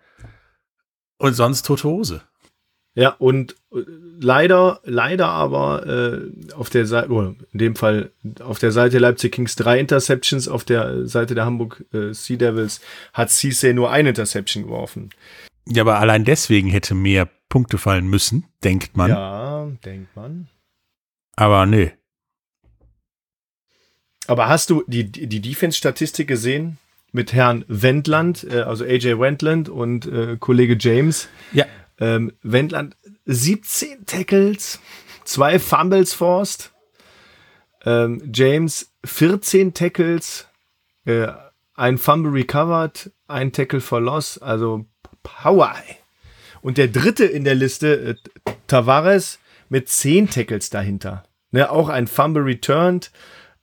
[1.17, 2.21] und sonst tote Hose.
[2.97, 3.81] Ja, und äh,
[4.19, 9.33] leider, leider aber äh, auf der Seite, oder in dem Fall auf der Seite Leipzig
[9.33, 12.79] Kings drei Interceptions, auf der Seite der Hamburg äh, Sea Devils
[13.11, 15.09] hat Cisse nur eine Interception geworfen.
[15.67, 19.09] Ja, aber allein deswegen hätte mehr Punkte fallen müssen, denkt man.
[19.09, 20.47] Ja, denkt man.
[21.35, 21.89] Aber nö.
[24.27, 26.77] Aber hast du die, die Defense-Statistik gesehen
[27.15, 31.27] mit Herrn Wendland, äh, also AJ Wendland und äh, Kollege James?
[31.53, 31.65] Ja.
[31.97, 34.79] Ähm, Wendland 17 Tackles,
[35.23, 36.71] zwei Fumbles forced.
[37.85, 40.47] Ähm, James 14 Tackles,
[41.05, 41.27] äh,
[41.73, 44.85] ein Fumble recovered, ein Tackle for loss, also
[45.23, 45.75] Power.
[46.61, 49.39] Und der dritte in der Liste, äh, Tavares,
[49.69, 51.23] mit 10 Tackles dahinter.
[51.51, 53.11] Ne, auch ein Fumble returned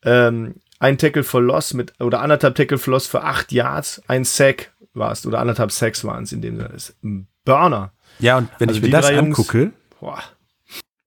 [0.05, 4.25] ähm, ein Tackle for Loss mit, oder anderthalb Tackle for Loss für acht Yards, ein
[4.25, 6.69] Sack war es, oder anderthalb Sacks waren es in dem Sinne.
[6.71, 7.93] Ist ein Burner.
[8.19, 10.23] Ja, und wenn also ich mir das angucke, Jungs,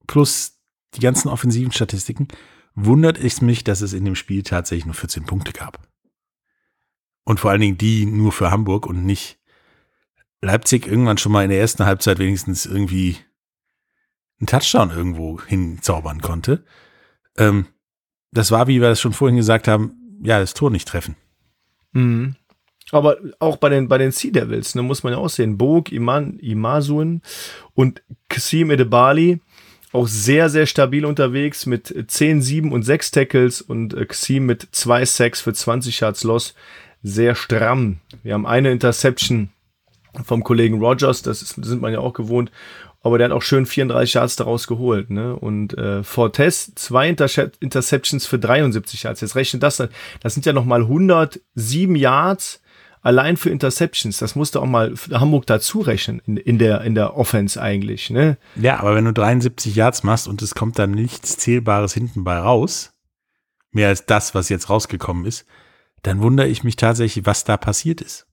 [0.06, 0.58] plus
[0.94, 2.28] die ganzen offensiven Statistiken,
[2.74, 5.86] wundert es mich, dass es in dem Spiel tatsächlich nur 14 Punkte gab.
[7.24, 9.38] Und vor allen Dingen die nur für Hamburg und nicht
[10.40, 13.18] Leipzig irgendwann schon mal in der ersten Halbzeit wenigstens irgendwie
[14.40, 16.64] einen Touchdown irgendwo hinzaubern konnte.
[17.36, 17.66] Ähm,
[18.36, 21.16] das war, wie wir das schon vorhin gesagt haben, ja, das Tor nicht treffen.
[21.92, 22.36] Mhm.
[22.92, 25.58] Aber auch bei den, bei den Sea Devils, ne, muss man ja auch sehen.
[25.58, 27.22] Bog, Iman, Imasun
[27.74, 29.40] und Kasim Edebali
[29.92, 34.68] auch sehr, sehr stabil unterwegs mit 10, 7 und 6 Tackles und äh, Kasim mit
[34.70, 36.54] 2 Sacks für 20 Yards Loss.
[37.02, 37.98] Sehr stramm.
[38.22, 39.50] Wir haben eine Interception
[40.24, 42.50] vom Kollegen Rogers, das, ist, sind man ja auch gewohnt,
[43.06, 45.10] aber der hat auch schön 34 Yards daraus geholt.
[45.10, 45.34] Ne?
[45.36, 47.28] Und äh, Fortes zwei Inter
[47.60, 49.20] Interceptions für 73 Yards.
[49.20, 49.76] Jetzt rechnet das,
[50.20, 52.60] das sind ja nochmal 107 Yards
[53.02, 54.18] allein für Interceptions.
[54.18, 58.10] Das musste auch mal Hamburg dazu rechnen in, in, der, in der Offense eigentlich.
[58.10, 58.36] Ne?
[58.56, 62.36] Ja, aber wenn du 73 Yards machst und es kommt dann nichts Zählbares hinten bei
[62.36, 62.92] raus,
[63.70, 65.46] mehr als das, was jetzt rausgekommen ist,
[66.02, 68.26] dann wundere ich mich tatsächlich, was da passiert ist.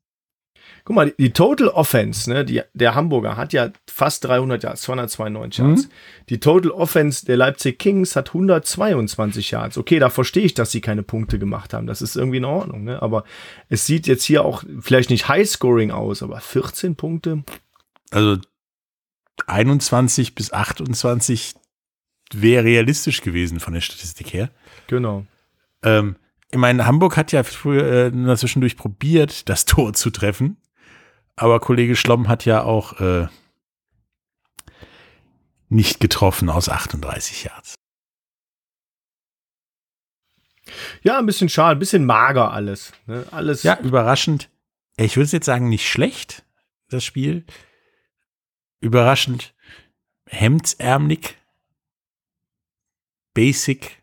[0.86, 4.82] Guck mal, die, die Total Offense, ne, die, der Hamburger hat ja fast 300 Yards,
[4.82, 5.86] 292 Yards.
[5.86, 5.92] Mhm.
[6.30, 9.78] Die Total Offense der Leipzig Kings hat 122 Yards.
[9.78, 11.88] Okay, da verstehe ich, dass sie keine Punkte gemacht haben.
[11.88, 13.02] Das ist irgendwie in Ordnung, ne?
[13.02, 13.24] Aber
[13.70, 17.44] es sieht jetzt hier auch vielleicht nicht High-Scoring aus, aber 14 Punkte.
[18.12, 18.38] Also
[19.48, 21.56] 21 bis 28
[22.34, 24.50] wäre realistisch gewesen von der Statistik her.
[24.88, 25.26] Genau.
[25.82, 26.18] Ähm,
[26.52, 30.58] ich meine, Hamburg hat ja früher äh, zwischendurch probiert, das Tor zu treffen.
[31.36, 33.28] Aber Kollege Schlomm hat ja auch äh,
[35.70, 37.76] nicht getroffen aus 38 Yards.
[41.02, 42.94] Ja, ein bisschen schade, ein bisschen mager alles.
[43.06, 43.26] Ne?
[43.32, 43.64] alles.
[43.64, 44.50] Ja, überraschend.
[44.98, 46.46] Ich würde jetzt sagen, nicht schlecht,
[46.90, 47.46] das Spiel.
[48.80, 49.54] Überraschend
[50.28, 51.36] hemdsärmlich.
[53.34, 54.02] Basic.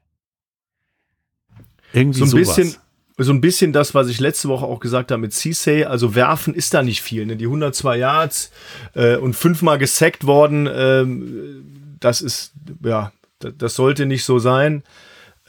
[1.92, 2.56] Irgendwie so ein sowas.
[2.56, 2.80] bisschen
[3.24, 5.88] so ein bisschen das, was ich letzte Woche auch gesagt habe mit Cisse.
[5.88, 7.26] Also werfen ist da nicht viel.
[7.26, 7.36] Ne?
[7.36, 8.50] Die 102 Yards
[8.94, 12.52] äh, und fünfmal gesackt worden, ähm, das ist,
[12.82, 14.82] ja, das, sollte nicht so sein.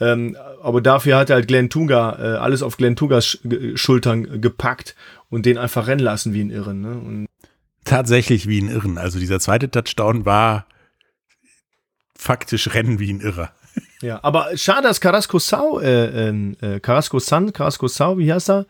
[0.00, 3.38] Ähm, aber dafür hat halt Glenn Tunga äh, alles auf Glenn Tungas
[3.74, 4.94] Schultern gepackt
[5.30, 6.80] und den einfach rennen lassen wie ein Irren.
[6.80, 6.92] Ne?
[6.92, 7.26] Und
[7.84, 8.98] Tatsächlich wie ein Irren.
[8.98, 10.66] Also dieser zweite Touchdown war
[12.16, 13.52] faktisch Rennen wie ein Irrer.
[14.00, 18.50] Ja, aber schade, dass Carrasco Sau, äh, ähm, äh, Carrasco San, Carrasco Sau, wie heißt
[18.50, 18.66] er?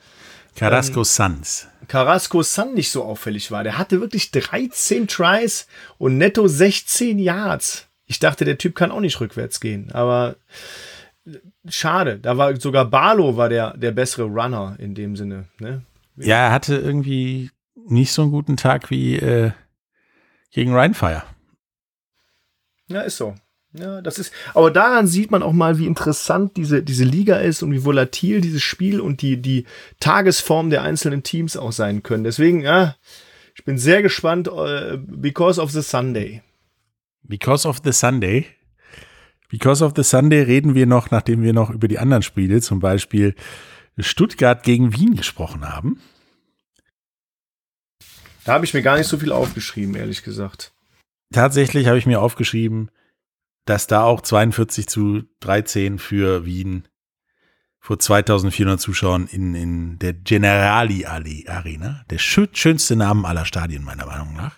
[0.54, 1.68] Carrasco ähm, Sans.
[1.88, 3.64] Carrasco San nicht so auffällig war.
[3.64, 5.66] Der hatte wirklich 13 Tries
[5.98, 7.88] und netto 16 Yards.
[8.06, 10.36] Ich dachte, der Typ kann auch nicht rückwärts gehen, aber
[11.68, 12.18] schade.
[12.18, 15.48] Da war sogar Barlow war der, der bessere Runner in dem Sinne.
[15.58, 15.82] Ne?
[16.16, 19.52] Ja, er hatte irgendwie nicht so einen guten Tag wie äh,
[20.50, 21.22] gegen Rheinfire.
[22.88, 23.34] Ja, ist so.
[23.74, 27.62] Ja, das ist, aber daran sieht man auch mal, wie interessant diese, diese Liga ist
[27.62, 29.64] und wie volatil dieses Spiel und die, die
[29.98, 32.24] Tagesform der einzelnen Teams auch sein können.
[32.24, 32.96] Deswegen, ja,
[33.54, 36.42] ich bin sehr gespannt, uh, because of the Sunday.
[37.22, 38.46] Because of the Sunday.
[39.48, 42.80] Because of the Sunday reden wir noch, nachdem wir noch über die anderen Spiele, zum
[42.80, 43.34] Beispiel
[43.98, 46.00] Stuttgart gegen Wien gesprochen haben.
[48.44, 50.72] Da habe ich mir gar nicht so viel aufgeschrieben, ehrlich gesagt.
[51.32, 52.90] Tatsächlich habe ich mir aufgeschrieben,
[53.64, 56.88] dass da auch 42 zu 13 für Wien
[57.78, 64.34] vor 2400 Zuschauern in, in der Generali Arena, der schönste Name aller Stadien meiner Meinung
[64.36, 64.54] nach,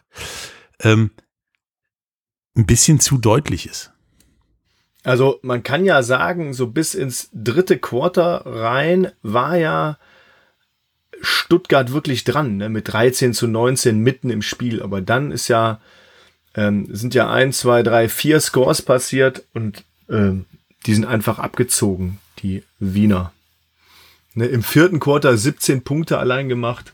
[0.80, 1.10] ähm,
[2.54, 3.92] ein bisschen zu deutlich ist.
[5.04, 9.98] Also man kann ja sagen, so bis ins dritte Quarter rein war ja
[11.20, 12.68] Stuttgart wirklich dran, ne?
[12.68, 14.82] mit 13 zu 19 mitten im Spiel.
[14.82, 15.80] Aber dann ist ja
[16.54, 20.46] ähm, sind ja ein, zwei, drei, vier Scores passiert und ähm,
[20.86, 23.32] die sind einfach abgezogen, die Wiener.
[24.34, 26.92] Ne, Im vierten Quarter 17 Punkte allein gemacht.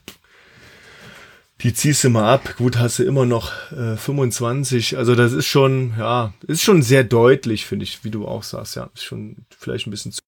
[1.63, 2.57] Die ziehst du mal ab.
[2.57, 4.97] Gut, hast du immer noch äh, 25.
[4.97, 8.77] Also das ist schon, ja, ist schon sehr deutlich, finde ich, wie du auch sagst.
[8.77, 10.21] Ja, ist schon vielleicht ein bisschen zu.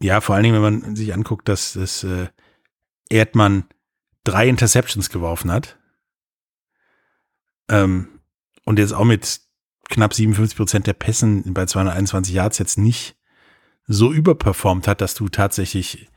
[0.00, 2.28] Ja, vor allen Dingen, wenn man sich anguckt, dass das äh,
[3.08, 3.64] Erdmann
[4.24, 5.78] drei Interceptions geworfen hat.
[7.68, 8.08] Ähm,
[8.66, 9.40] und jetzt auch mit
[9.88, 13.16] knapp 57 Prozent der Pässen bei 221 Yards jetzt nicht
[13.86, 16.08] so überperformt hat, dass du tatsächlich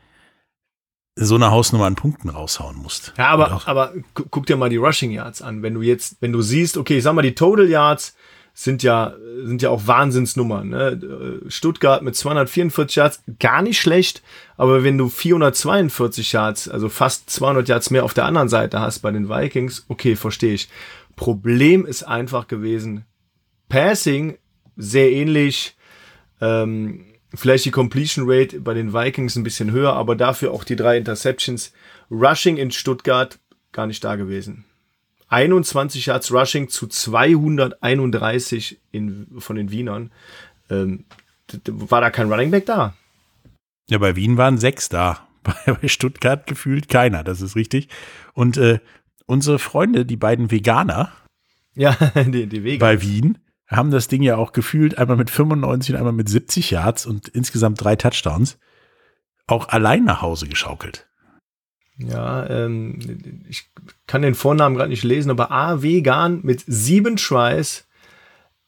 [1.16, 3.14] so eine Hausnummer an Punkten raushauen musst.
[3.18, 5.62] Ja, aber, aber guck dir mal die Rushing Yards an.
[5.62, 8.16] Wenn du jetzt, wenn du siehst, okay, ich sag mal, die Total Yards
[8.54, 10.70] sind ja, sind ja auch Wahnsinnsnummern.
[10.70, 11.42] Ne?
[11.48, 14.24] Stuttgart mit 244 Yards, gar nicht schlecht,
[14.58, 19.00] aber wenn du 442 Yards, also fast 200 Yards mehr auf der anderen Seite hast
[19.00, 20.70] bei den Vikings, okay, verstehe ich.
[21.20, 23.04] Problem ist einfach gewesen,
[23.68, 24.38] Passing
[24.78, 25.76] sehr ähnlich,
[26.40, 30.78] ähm, vielleicht die Completion Rate bei den Vikings ein bisschen höher, aber dafür auch die
[30.78, 31.74] drei Interceptions.
[32.10, 33.38] Rushing in Stuttgart
[33.74, 34.64] gar nicht da gewesen.
[35.28, 40.14] 21 Yards Rushing zu 231 in, von den Wienern.
[40.70, 41.04] Ähm,
[41.66, 42.94] war da kein Running Back da?
[43.90, 45.28] Ja, bei Wien waren sechs da
[45.66, 47.88] Bei Stuttgart gefühlt keiner, das ist richtig.
[48.34, 48.80] Und äh,
[49.30, 51.12] unsere Freunde, die beiden Veganer
[51.76, 52.80] Ja, die, die Wege.
[52.80, 56.72] bei Wien, haben das Ding ja auch gefühlt einmal mit 95 und einmal mit 70
[56.72, 58.58] Yards und insgesamt drei Touchdowns
[59.48, 61.08] auch allein nach Hause geschaukelt.
[61.98, 63.70] Ja, ähm, ich
[64.08, 65.82] kann den Vornamen gerade nicht lesen, aber A.
[65.84, 67.88] Vegan mit sieben Tries,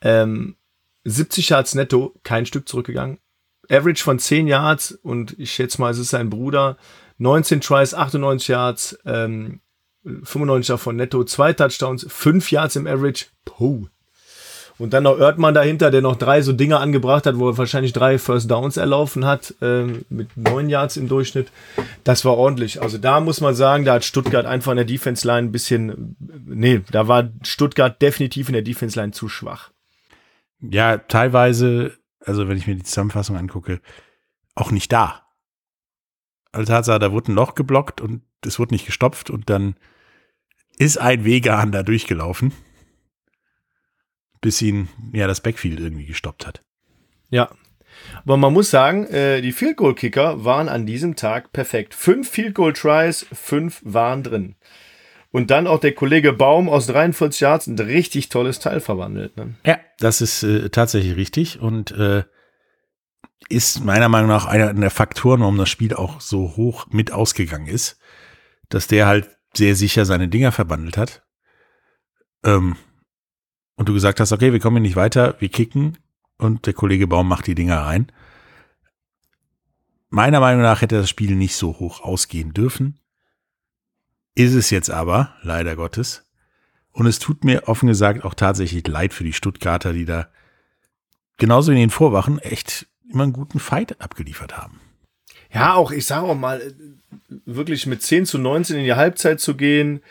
[0.01, 0.57] ähm,
[1.05, 3.17] 70 Yards netto, kein Stück zurückgegangen.
[3.69, 6.77] Average von 10 Yards und ich schätze mal, es ist sein Bruder.
[7.19, 9.61] 19 Tries, 98 Yards, ähm,
[10.03, 13.25] 95 davon netto, zwei Touchdowns, 5 Yards im Average.
[13.45, 13.87] Puh.
[14.77, 17.93] Und dann noch Oertmann dahinter, der noch drei so Dinge angebracht hat, wo er wahrscheinlich
[17.93, 21.51] drei First Downs erlaufen hat, ähm, mit neun Yards im Durchschnitt.
[22.03, 22.81] Das war ordentlich.
[22.81, 26.15] Also da muss man sagen, da hat Stuttgart einfach in der Defense Line ein bisschen,
[26.47, 29.69] nee, da war Stuttgart definitiv in der Defense Line zu schwach.
[30.61, 33.81] Ja, teilweise, also wenn ich mir die Zusammenfassung angucke,
[34.55, 35.27] auch nicht da.
[36.51, 39.75] Also Tatsache, da wurde ein Loch geblockt und es wurde nicht gestopft und dann
[40.77, 42.53] ist ein Vegan da durchgelaufen,
[44.41, 46.63] bis ihn ja das Backfield irgendwie gestoppt hat.
[47.29, 47.51] Ja.
[48.23, 51.93] Aber man muss sagen, äh, die Field Goal Kicker waren an diesem Tag perfekt.
[51.93, 54.55] Fünf Field Goal Tries, fünf waren drin.
[55.31, 59.37] Und dann auch der Kollege Baum aus 43 Yards ein richtig tolles Teil verwandelt.
[59.37, 59.55] Ne?
[59.65, 62.23] Ja, das ist äh, tatsächlich richtig und äh,
[63.49, 67.67] ist meiner Meinung nach einer der Faktoren, warum das Spiel auch so hoch mit ausgegangen
[67.67, 67.97] ist,
[68.71, 71.23] dass der halt sehr sicher seine Dinger verwandelt hat.
[72.43, 72.75] Ähm,
[73.75, 75.97] und du gesagt hast, okay, wir kommen hier nicht weiter, wir kicken
[76.37, 78.11] und der Kollege Baum macht die Dinger rein.
[80.09, 82.99] Meiner Meinung nach hätte das Spiel nicht so hoch ausgehen dürfen.
[84.35, 86.29] Ist es jetzt aber, leider Gottes.
[86.91, 90.27] Und es tut mir offen gesagt auch tatsächlich leid für die Stuttgarter, die da
[91.37, 94.79] genauso in den Vorwachen echt immer einen guten Fight abgeliefert haben.
[95.53, 96.71] Ja, auch, ich sage auch mal, äh,
[97.45, 100.01] wirklich mit 10 zu 19 in die Halbzeit zu gehen,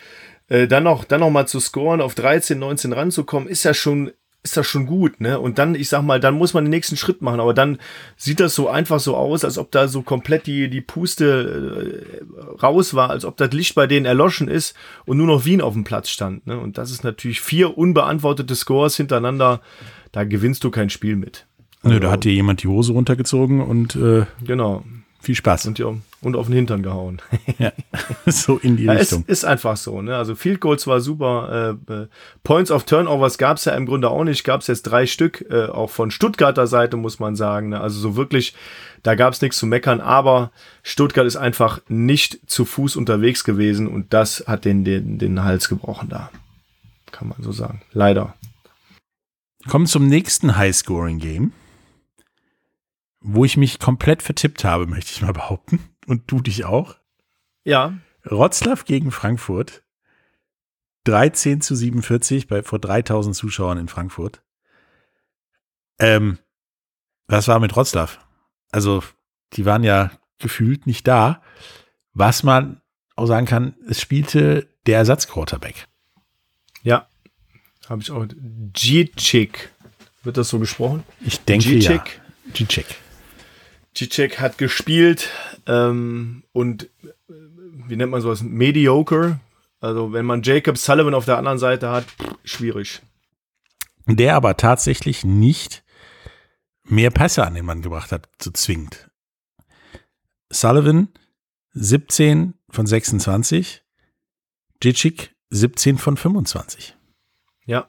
[0.49, 4.11] äh, dann noch, dann noch mal zu scoren, auf 13, 19 ranzukommen, ist ja schon,
[4.43, 5.39] ist das schon gut, ne?
[5.39, 7.77] Und dann, ich sag mal, dann muss man den nächsten Schritt machen, aber dann
[8.17, 12.61] sieht das so einfach so aus, als ob da so komplett die, die Puste äh,
[12.61, 14.75] raus war, als ob das Licht bei denen erloschen ist
[15.05, 16.59] und nur noch Wien auf dem Platz stand, ne?
[16.59, 19.61] Und das ist natürlich vier unbeantwortete Scores hintereinander,
[20.11, 21.45] da gewinnst du kein Spiel mit.
[21.83, 24.83] Nö, da hat dir jemand die Hose runtergezogen und äh, Genau.
[25.21, 25.67] Viel Spaß.
[25.67, 27.21] Und, ja, und auf den Hintern gehauen.
[27.59, 27.71] Ja,
[28.25, 29.25] so in die Ja, es Richtung.
[29.27, 30.01] ist einfach so.
[30.01, 30.15] Ne?
[30.15, 31.77] Also Field Goals war super.
[31.89, 32.07] Äh, äh,
[32.43, 34.43] Points of Turnovers gab es ja im Grunde auch nicht.
[34.43, 37.69] Gab es jetzt drei Stück, äh, auch von Stuttgarter Seite muss man sagen.
[37.69, 37.79] Ne?
[37.81, 38.55] Also so wirklich,
[39.03, 40.01] da gab es nichts zu meckern.
[40.01, 40.51] Aber
[40.83, 45.69] Stuttgart ist einfach nicht zu Fuß unterwegs gewesen und das hat den, den, den Hals
[45.69, 46.31] gebrochen da.
[47.11, 47.81] Kann man so sagen.
[47.93, 48.33] Leider.
[49.67, 51.51] Kommen zum nächsten High-Scoring-Game,
[53.21, 55.79] wo ich mich komplett vertippt habe, möchte ich mal behaupten.
[56.07, 56.95] Und du dich auch.
[57.63, 57.93] Ja,
[58.29, 59.83] Rotzlaff gegen Frankfurt.
[61.05, 64.43] 13 zu 47 bei vor 3000 Zuschauern in Frankfurt.
[65.97, 66.37] Ähm,
[67.27, 68.19] was war mit Rotzlaff?
[68.71, 69.03] Also,
[69.53, 71.41] die waren ja gefühlt nicht da.
[72.13, 72.81] Was man
[73.15, 75.87] auch sagen kann, es spielte der Ersatzquarterback.
[76.83, 77.07] ja.
[77.89, 78.25] Habe ich auch.
[78.73, 79.71] G-Chick.
[80.23, 81.03] Wird das so gesprochen?
[81.19, 82.03] Ich denke ja.
[82.53, 82.95] G-Chick.
[83.95, 85.29] Cicek hat gespielt
[85.67, 86.89] ähm, und äh,
[87.87, 88.41] wie nennt man sowas?
[88.41, 89.39] Mediocre.
[89.79, 92.05] Also wenn man Jacob Sullivan auf der anderen Seite hat,
[92.43, 93.01] schwierig.
[94.05, 95.83] Der aber tatsächlich nicht
[96.83, 99.09] mehr Pässe an den Mann gebracht hat, so zwingend.
[100.49, 101.09] Sullivan
[101.73, 103.83] 17 von 26,
[104.83, 106.95] Jitschik 17 von 25.
[107.65, 107.87] Ja,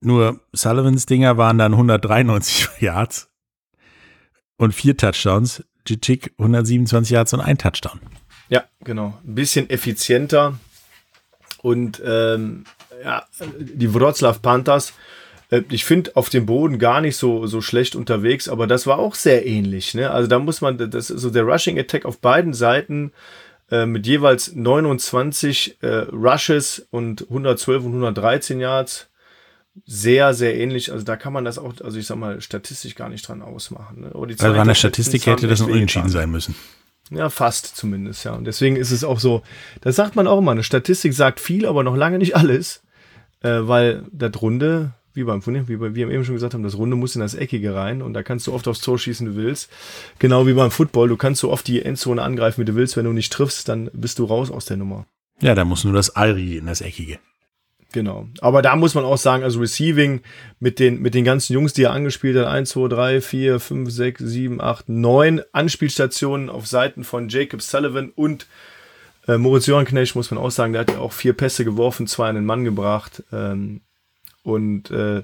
[0.00, 3.31] Nur Sullivans Dinger waren dann 193 Yards
[4.62, 5.62] und vier Touchdowns.
[5.86, 8.00] Jitschik 127 Yards und ein Touchdown.
[8.48, 9.18] ja, genau.
[9.26, 10.58] Ein bisschen effizienter.
[11.62, 12.64] Und ähm,
[13.04, 13.24] ja,
[13.58, 14.92] die Wroclaw Panthers,
[15.50, 18.98] äh, ich finde auf dem Boden gar nicht so, so schlecht unterwegs, aber das war
[18.98, 19.94] auch sehr ähnlich.
[19.94, 20.10] Ne?
[20.10, 23.12] Also da muss man, das ist so der Rushing Attack auf beiden Seiten
[23.70, 29.08] äh, mit jeweils 29 äh, Rushes und 112 und 113 Yards.
[29.86, 30.92] Sehr, sehr ähnlich.
[30.92, 34.02] Also da kann man das auch, also ich sag mal, statistisch gar nicht dran ausmachen.
[34.02, 34.10] Ne?
[34.14, 36.54] Aber die Also an der Statistik hätte das ein Unentschieden sein müssen.
[37.10, 38.32] Ja, fast zumindest, ja.
[38.32, 39.42] Und deswegen ist es auch so,
[39.80, 42.82] das sagt man auch immer, eine Statistik sagt viel, aber noch lange nicht alles.
[43.40, 46.96] Äh, weil das Runde, wie beim wie bei, wir eben schon gesagt haben, das Runde
[46.96, 49.70] muss in das Eckige rein und da kannst du oft aufs Tor schießen, du willst.
[50.20, 52.96] Genau wie beim Football, du kannst so oft die Endzone angreifen, wie du willst.
[52.96, 55.06] Wenn du nicht triffst, dann bist du raus aus der Nummer.
[55.40, 57.18] Ja, da muss nur das Alri in das Eckige.
[57.92, 58.26] Genau.
[58.40, 60.22] Aber da muss man auch sagen, also Receiving
[60.60, 63.90] mit den, mit den ganzen Jungs, die er angespielt hat, 1, 2, 3, 4, 5,
[63.90, 68.46] 6, 7, 8, 9 Anspielstationen auf Seiten von Jacob Sullivan und
[69.28, 72.28] äh, Moritz Johrenknecht, muss man auch sagen, der hat ja auch vier Pässe geworfen, zwei
[72.28, 73.22] an den Mann gebracht.
[73.32, 73.82] Ähm,
[74.42, 75.22] und äh,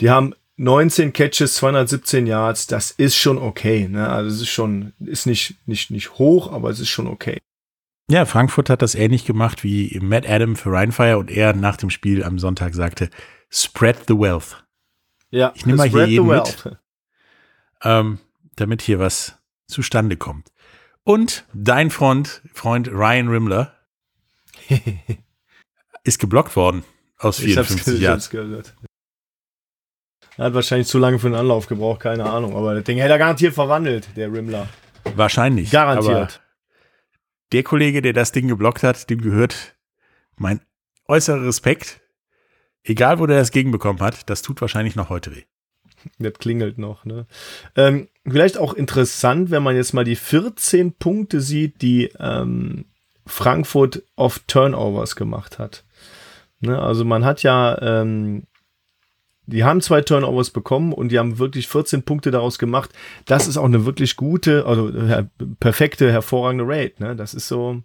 [0.00, 3.88] die haben 19 Catches, 217 Yards, das ist schon okay.
[3.88, 4.08] Ne?
[4.08, 7.38] Also es ist schon, ist nicht, nicht, nicht hoch, aber es ist schon okay.
[8.12, 11.88] Ja, Frankfurt hat das ähnlich gemacht wie Matt Adam für Rheinfire und er nach dem
[11.88, 13.08] Spiel am Sonntag sagte,
[13.48, 14.62] spread the wealth.
[15.30, 16.78] Ja, ich nehme mal hier jeden mit,
[17.82, 18.18] ähm,
[18.54, 20.52] damit hier was zustande kommt.
[21.04, 23.72] Und dein Freund, Freund Ryan Rimmler
[26.04, 26.84] ist geblockt worden
[27.16, 28.22] aus 54 Jahren.
[30.36, 32.54] Er hat wahrscheinlich zu lange für einen Anlauf gebraucht, keine Ahnung.
[32.58, 34.68] Aber das Ding hätte er garantiert verwandelt, der Rimmler.
[35.14, 35.70] Wahrscheinlich.
[35.70, 36.41] Garantiert.
[37.52, 39.76] Der Kollege, der das Ding geblockt hat, dem gehört
[40.36, 40.60] mein
[41.06, 42.00] äußerer Respekt.
[42.82, 45.42] Egal, wo der das gegenbekommen hat, das tut wahrscheinlich noch heute weh.
[46.18, 47.26] Das klingelt noch, ne?
[47.76, 52.86] Ähm, vielleicht auch interessant, wenn man jetzt mal die 14 Punkte sieht, die ähm,
[53.24, 55.84] Frankfurt auf Turnovers gemacht hat.
[56.60, 56.80] Ne?
[56.80, 58.44] Also man hat ja ähm,
[59.46, 62.90] die haben zwei Turnovers bekommen und die haben wirklich 14 Punkte daraus gemacht.
[63.24, 65.24] Das ist auch eine wirklich gute, also äh,
[65.58, 67.02] perfekte, hervorragende Rate.
[67.02, 67.16] Ne?
[67.16, 67.82] Das ist so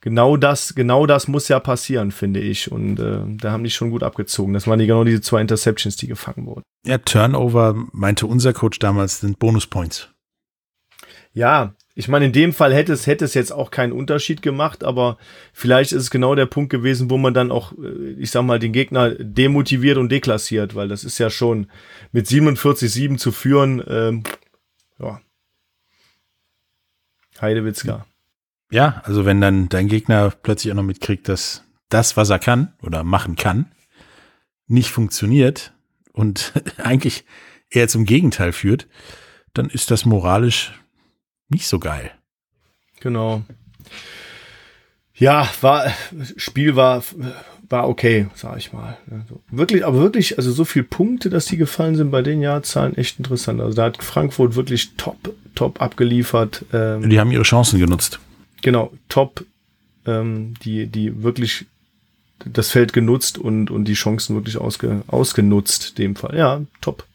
[0.00, 2.72] genau das, genau das muss ja passieren, finde ich.
[2.72, 4.52] Und äh, da haben die schon gut abgezogen.
[4.52, 6.62] Das waren die genau diese zwei Interceptions, die gefangen wurden.
[6.86, 10.10] Ja, Turnover meinte unser Coach damals sind Bonuspoints.
[11.32, 14.82] Ja, ich meine, in dem Fall hätte es, hätte es jetzt auch keinen Unterschied gemacht,
[14.82, 15.16] aber
[15.52, 18.58] vielleicht ist es genau der Punkt gewesen, wo man dann auch, äh, ich sag mal,
[18.58, 21.68] den Gegner demotiviert und deklassiert, weil das ist ja schon
[22.10, 24.24] mit 47-7 zu führen, ähm,
[24.98, 25.20] ja.
[27.40, 28.06] Heidewitzka.
[28.70, 32.72] Ja, also wenn dann dein Gegner plötzlich auch noch mitkriegt, dass das, was er kann
[32.82, 33.66] oder machen kann,
[34.66, 35.72] nicht funktioniert
[36.12, 37.24] und eigentlich
[37.70, 38.88] eher zum Gegenteil führt,
[39.52, 40.72] dann ist das moralisch
[41.48, 42.10] nicht so geil.
[43.00, 43.42] Genau.
[45.14, 45.92] Ja, war,
[46.36, 47.04] Spiel war,
[47.68, 48.98] war okay, sag ich mal.
[49.10, 52.96] Also wirklich, aber wirklich, also so viele Punkte, dass die gefallen sind bei den Jahrzahlen,
[52.96, 53.60] echt interessant.
[53.60, 56.64] Also da hat Frankfurt wirklich top, top abgeliefert.
[56.72, 58.18] Ähm, die haben ihre Chancen genutzt.
[58.62, 59.44] Genau, top,
[60.06, 61.66] ähm, die, die wirklich
[62.44, 66.36] das Feld genutzt und, und die Chancen wirklich ausge, ausgenutzt, dem Fall.
[66.36, 67.06] Ja, top.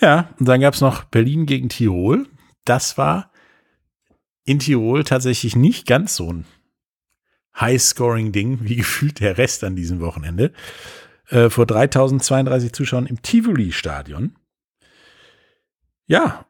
[0.00, 2.26] Ja, und dann gab es noch Berlin gegen Tirol
[2.64, 3.30] das war
[4.44, 6.44] in Tirol tatsächlich nicht ganz so ein
[7.58, 10.52] High-Scoring-Ding wie gefühlt der Rest an diesem Wochenende.
[11.28, 14.36] Äh, vor 3032 Zuschauern im Tivoli-Stadion.
[16.06, 16.46] Ja,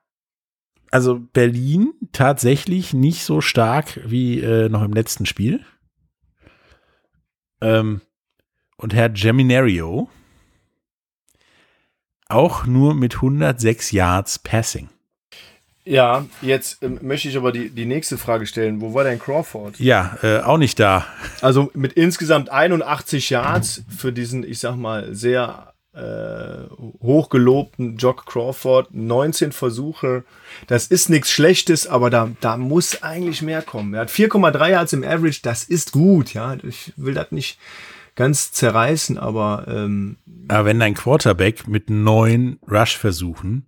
[0.91, 5.65] also Berlin tatsächlich nicht so stark wie äh, noch im letzten Spiel.
[7.61, 8.01] Ähm,
[8.77, 10.11] und Herr Geminario
[12.29, 14.89] auch nur mit 106 Yards Passing.
[15.85, 18.81] Ja, jetzt ähm, möchte ich aber die, die nächste Frage stellen.
[18.81, 19.81] Wo war denn Crawford?
[19.81, 21.07] Ja, äh, auch nicht da.
[21.41, 26.69] Also mit insgesamt 81 Yards für diesen, ich sag mal, sehr äh,
[27.03, 28.95] hochgelobten Jock Crawford.
[28.95, 30.25] 19 Versuche.
[30.69, 33.95] Das ist nichts Schlechtes, aber da, da muss eigentlich mehr kommen.
[33.95, 35.41] Er hat 4,3 Yards im Average.
[35.43, 36.57] Das ist gut, ja.
[36.63, 37.59] Ich will das nicht
[38.15, 39.65] ganz zerreißen, aber.
[39.67, 40.17] Ähm,
[40.47, 43.67] aber wenn dein Quarterback mit neun Rush-Versuchen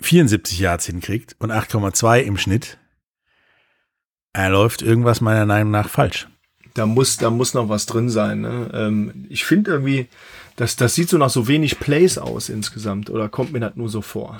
[0.00, 2.78] 74 Yards hinkriegt und 8,2 im Schnitt,
[4.32, 6.28] er läuft irgendwas meiner Meinung nach falsch.
[6.74, 8.42] Da muss, da muss noch was drin sein.
[8.42, 8.70] Ne?
[8.72, 10.08] Ähm, ich finde irgendwie,
[10.56, 13.10] das, das sieht so nach so wenig Plays aus insgesamt.
[13.10, 14.38] Oder kommt mir das nur so vor?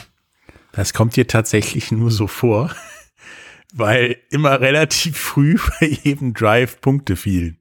[0.73, 2.71] Das kommt dir tatsächlich nur so vor,
[3.75, 7.59] weil immer relativ früh bei jedem Drive Punkte fielen.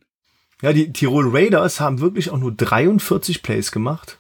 [0.62, 4.20] Ja, die Tirol Raiders haben wirklich auch nur 43 Plays gemacht.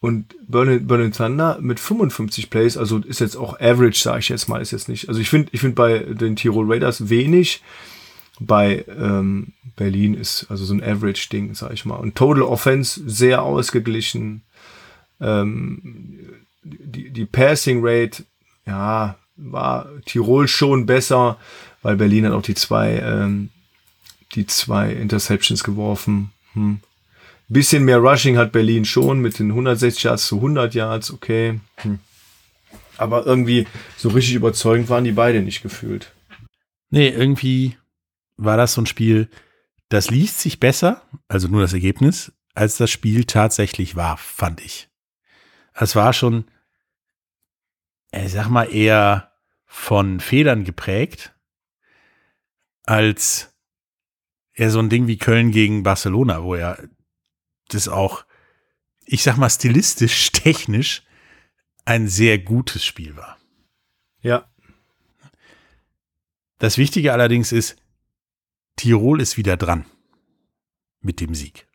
[0.00, 4.48] Und Burning, Burning Thunder mit 55 Plays, also ist jetzt auch average, sage ich jetzt
[4.48, 5.08] mal, ist jetzt nicht.
[5.08, 7.62] Also ich finde ich finde bei den Tirol Raiders wenig.
[8.38, 11.96] Bei ähm, Berlin ist also so ein Average-Ding, sag ich mal.
[11.96, 14.42] Und Total Offense sehr ausgeglichen.
[15.20, 16.18] Ähm,
[16.62, 18.24] die, die Passing Rate,
[18.66, 21.38] ja, war Tirol schon besser,
[21.82, 23.50] weil Berlin hat auch die zwei, ähm,
[24.34, 26.32] die zwei Interceptions geworfen.
[26.54, 26.80] Hm.
[27.48, 31.60] Bisschen mehr Rushing hat Berlin schon mit den 160 Yards zu 100 Yards, okay.
[31.76, 32.00] Hm.
[32.98, 33.66] Aber irgendwie
[33.96, 36.12] so richtig überzeugend waren die beide nicht gefühlt.
[36.90, 37.76] Nee, irgendwie
[38.36, 39.28] war das so ein Spiel,
[39.88, 44.88] das liest sich besser, also nur das Ergebnis, als das Spiel tatsächlich war, fand ich.
[45.74, 46.46] Es war schon,
[48.12, 49.32] ich sag mal, eher
[49.66, 51.34] von Fehlern geprägt,
[52.84, 53.54] als
[54.54, 56.78] eher so ein Ding wie Köln gegen Barcelona, wo ja
[57.68, 58.24] das auch,
[59.04, 61.02] ich sag mal, stilistisch, technisch
[61.84, 63.36] ein sehr gutes Spiel war.
[64.22, 64.46] Ja.
[66.58, 67.76] Das Wichtige allerdings ist,
[68.76, 69.86] Tirol ist wieder dran
[71.00, 71.66] mit dem Sieg.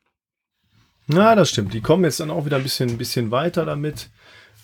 [1.08, 1.74] Na, das stimmt.
[1.74, 4.10] Die kommen jetzt dann auch wieder ein bisschen, ein bisschen weiter damit.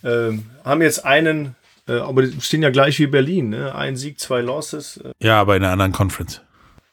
[0.04, 1.56] Ähm, haben jetzt einen,
[1.88, 3.74] äh, aber die stehen ja gleich wie Berlin, ne?
[3.74, 4.98] Ein Sieg, zwei Losses.
[4.98, 5.12] Äh.
[5.20, 6.42] Ja, aber in einer anderen Conference.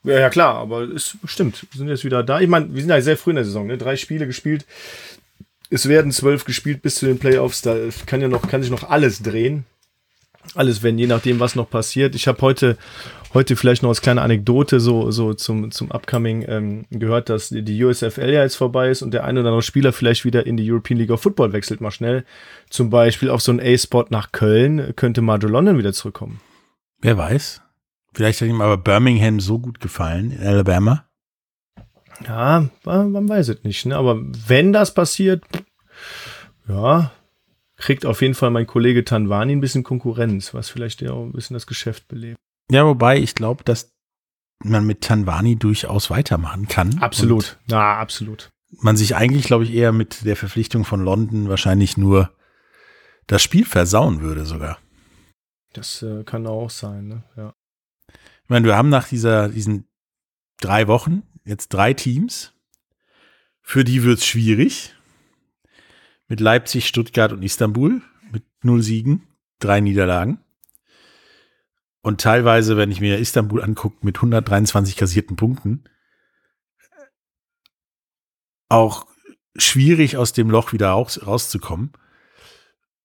[0.04, 1.66] Ja, ja, klar, aber es stimmt.
[1.72, 2.40] Wir sind jetzt wieder da.
[2.40, 3.78] Ich meine, wir sind ja sehr früh in der Saison, ne?
[3.78, 4.66] Drei Spiele gespielt.
[5.70, 7.62] Es werden zwölf gespielt bis zu den Playoffs.
[7.62, 7.74] Da
[8.04, 9.64] kann ja noch, kann sich noch alles drehen.
[10.54, 12.14] Alles, wenn, je nachdem, was noch passiert.
[12.14, 12.76] Ich habe heute,
[13.32, 17.82] heute vielleicht noch als kleine Anekdote so, so zum, zum Upcoming ähm, gehört, dass die
[17.82, 20.70] USFL ja jetzt vorbei ist und der ein oder andere Spieler vielleicht wieder in die
[20.70, 22.26] European League of Football wechselt mal schnell.
[22.68, 26.40] Zum Beispiel auf so einen A-Spot nach Köln könnte Marjo London wieder zurückkommen.
[27.00, 27.63] Wer weiß?
[28.14, 31.06] Vielleicht hat ihm aber Birmingham so gut gefallen in Alabama.
[32.26, 33.86] Ja, man, weiß es nicht.
[33.86, 33.96] Ne?
[33.96, 35.44] Aber wenn das passiert,
[36.68, 37.10] ja,
[37.76, 41.32] kriegt auf jeden Fall mein Kollege Tanwani ein bisschen Konkurrenz, was vielleicht ja auch ein
[41.32, 42.38] bisschen das Geschäft belebt.
[42.70, 43.92] Ja, wobei ich glaube, dass
[44.62, 46.98] man mit Tanwani durchaus weitermachen kann.
[47.00, 47.58] Absolut.
[47.66, 48.50] Ja, absolut.
[48.80, 52.30] Man sich eigentlich, glaube ich, eher mit der Verpflichtung von London wahrscheinlich nur
[53.26, 54.78] das Spiel versauen würde sogar.
[55.72, 57.24] Das äh, kann auch sein, ne?
[57.36, 57.54] Ja.
[58.44, 59.88] Ich meine, wir haben nach dieser, diesen
[60.60, 62.52] drei Wochen jetzt drei Teams.
[63.62, 64.94] Für die wird es schwierig.
[66.28, 68.02] Mit Leipzig, Stuttgart und Istanbul.
[68.30, 69.26] Mit null Siegen,
[69.60, 70.40] drei Niederlagen.
[72.02, 75.84] Und teilweise, wenn ich mir Istanbul angucke, mit 123 kassierten Punkten,
[78.68, 79.06] auch
[79.56, 81.92] schwierig aus dem Loch wieder rauszukommen.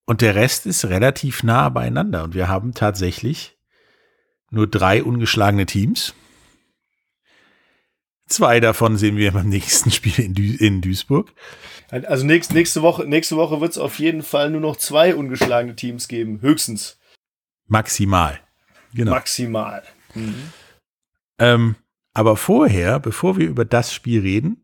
[0.05, 2.25] Und der Rest ist relativ nah beieinander.
[2.25, 3.58] Und wir haben tatsächlich
[4.51, 6.13] nur drei ungeschlagene Teams.
[8.27, 11.33] Zwei davon sehen wir beim nächsten Spiel in, Duis in Duisburg.
[11.89, 15.75] Also nächste, nächste Woche, nächste Woche wird es auf jeden Fall nur noch zwei ungeschlagene
[15.75, 16.99] Teams geben, höchstens.
[17.67, 18.39] Maximal.
[18.93, 19.11] Genau.
[19.11, 19.83] Maximal.
[20.13, 20.53] Mhm.
[21.39, 21.75] Ähm,
[22.13, 24.63] aber vorher, bevor wir über das Spiel reden,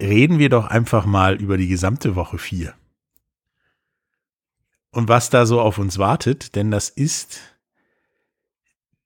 [0.00, 2.74] reden wir doch einfach mal über die gesamte Woche vier.
[4.90, 7.40] Und was da so auf uns wartet, denn das ist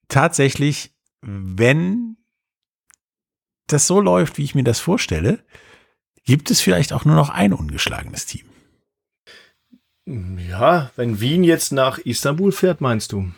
[0.08, 2.16] tatsächlich, wenn
[3.66, 5.44] das so läuft, wie ich mir das vorstelle,
[6.24, 8.46] gibt es vielleicht auch nur noch ein ungeschlagenes Team.
[10.06, 13.32] Ja, wenn Wien jetzt nach Istanbul fährt, meinst du?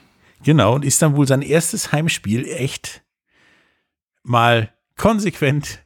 [0.44, 3.02] Genau, und Istanbul sein erstes Heimspiel echt
[4.22, 5.84] mal konsequent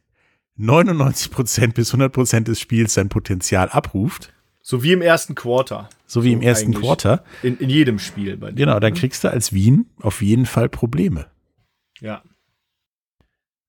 [0.58, 4.34] 99% bis 100% des Spiels sein Potenzial abruft.
[4.62, 5.88] So wie im ersten Quarter.
[6.06, 7.24] So wie im ersten Quarter.
[7.42, 8.36] In, in jedem Spiel.
[8.36, 8.98] Bei genau, dann ne?
[8.98, 11.26] kriegst du als Wien auf jeden Fall Probleme.
[12.00, 12.22] Ja.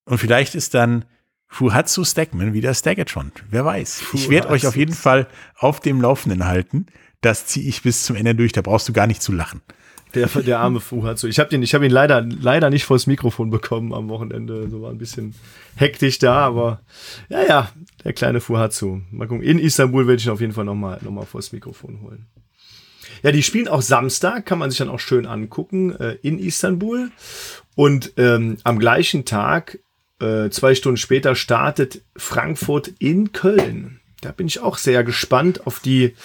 [0.06, 1.06] Und vielleicht ist dann
[1.48, 3.32] Fuhatsu Stackman wieder Staggertron.
[3.50, 4.02] Wer weiß.
[4.02, 4.18] Fuhatsu.
[4.18, 5.28] Ich werde euch auf jeden Fall
[5.58, 6.86] auf dem Laufenden halten.
[7.22, 8.52] Das ziehe ich bis zum Ende durch.
[8.52, 9.62] Da brauchst du gar nicht zu lachen.
[10.14, 11.28] Der, der arme Fuhatsu.
[11.28, 14.70] Ich habe ihn, ich hab ihn leider, leider nicht vors Mikrofon bekommen am Wochenende.
[14.70, 15.34] So war ein bisschen
[15.76, 16.82] hektisch da, aber
[17.30, 17.72] ja, ja,
[18.04, 19.02] der kleine Fuhatsu.
[19.12, 19.44] Mal gucken.
[19.44, 22.28] In Istanbul werde ich ihn auf jeden Fall nochmal noch mal vors Mikrofon holen.
[23.24, 27.10] Ja, die spielen auch Samstag, kann man sich dann auch schön angucken, äh, in Istanbul.
[27.76, 29.80] Und ähm, am gleichen Tag,
[30.20, 34.00] äh, zwei Stunden später, startet Frankfurt in Köln.
[34.22, 36.16] Da bin ich auch sehr gespannt auf die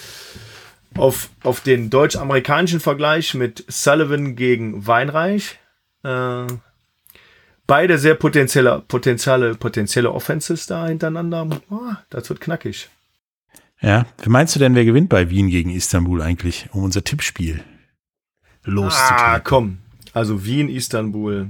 [0.95, 5.59] auf, auf den deutsch-amerikanischen Vergleich mit Sullivan gegen Weinreich.
[6.03, 6.47] Äh,
[7.67, 11.61] beide sehr potenzielle, potenzielle, potenzielle Offenses da hintereinander.
[11.69, 12.89] Oh, das wird knackig.
[13.81, 17.63] Ja, wie meinst du denn, wer gewinnt bei Wien gegen Istanbul eigentlich, um unser Tippspiel
[18.63, 19.17] loszukriegen?
[19.17, 19.77] Ah, komm.
[20.13, 21.49] Also Wien, Istanbul.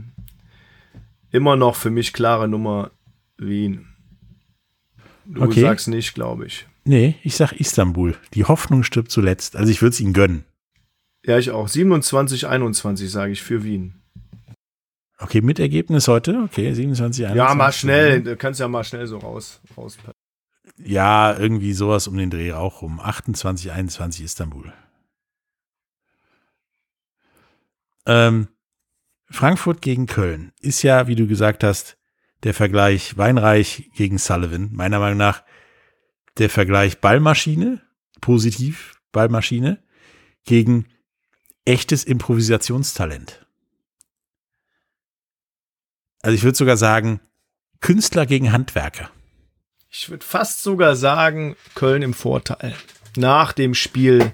[1.32, 2.92] Immer noch für mich klare Nummer
[3.38, 3.88] Wien.
[5.26, 5.62] Du okay.
[5.62, 6.68] sagst nicht, glaube ich.
[6.90, 8.18] Nee, ich sag Istanbul.
[8.34, 9.56] Die Hoffnung stirbt zuletzt.
[9.56, 10.44] Also ich würde es ihnen gönnen.
[11.24, 11.68] Ja, ich auch.
[11.68, 14.02] 27, 21 sage ich für Wien.
[15.20, 16.42] Okay, mit Ergebnis heute?
[16.46, 17.36] Okay, 27, 21.
[17.36, 18.24] Ja, mal schnell.
[18.24, 19.62] Du kannst ja mal schnell so raus.
[19.78, 20.00] raus.
[20.78, 23.00] Ja, irgendwie sowas um den Dreh auch rum.
[23.00, 24.74] 28, 21 Istanbul.
[28.08, 28.48] Ähm,
[29.30, 31.98] Frankfurt gegen Köln ist ja, wie du gesagt hast,
[32.42, 34.70] der Vergleich Weinreich gegen Sullivan.
[34.74, 35.44] Meiner Meinung nach
[36.40, 37.82] der Vergleich Ballmaschine,
[38.22, 39.82] positiv Ballmaschine,
[40.46, 40.88] gegen
[41.66, 43.46] echtes Improvisationstalent.
[46.22, 47.20] Also ich würde sogar sagen,
[47.82, 49.10] Künstler gegen Handwerker.
[49.90, 52.76] Ich würde fast sogar sagen, Köln im Vorteil.
[53.16, 54.34] Nach dem Spiel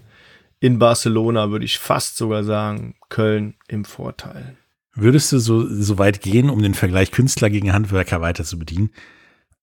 [0.60, 4.58] in Barcelona würde ich fast sogar sagen, Köln im Vorteil.
[4.94, 8.92] Würdest du so, so weit gehen, um den Vergleich Künstler gegen Handwerker weiter zu bedienen?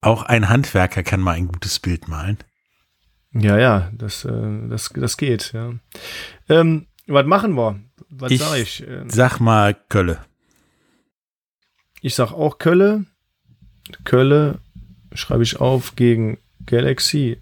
[0.03, 2.39] Auch ein Handwerker kann mal ein gutes Bild malen.
[3.33, 5.73] Ja, ja, das, äh, das, das geht, ja.
[6.49, 7.81] Ähm, was machen wir?
[8.11, 8.87] Was ich sag ich?
[8.87, 10.19] Ähm, Sag mal Kölle.
[12.03, 13.07] Ich sag auch Kölle.
[14.05, 14.59] Kölle
[15.15, 17.41] schreibe ich auf gegen Galaxy.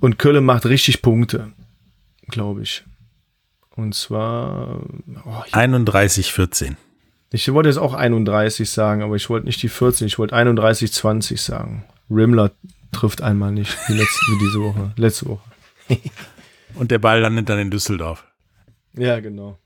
[0.00, 1.52] Und Kölle macht richtig Punkte,
[2.28, 2.84] glaube ich.
[3.70, 4.82] Und zwar
[5.24, 6.76] oh, 31, 14.
[7.30, 10.92] Ich wollte jetzt auch 31 sagen, aber ich wollte nicht die 14, ich wollte 31,
[10.92, 11.84] 20 sagen.
[12.10, 12.52] Rimmler
[12.92, 15.50] trifft einmal nicht, wie, letzte, wie diese Woche, letzte Woche.
[16.74, 18.24] Und der Ball landet dann in Düsseldorf.
[18.94, 19.58] Ja, genau.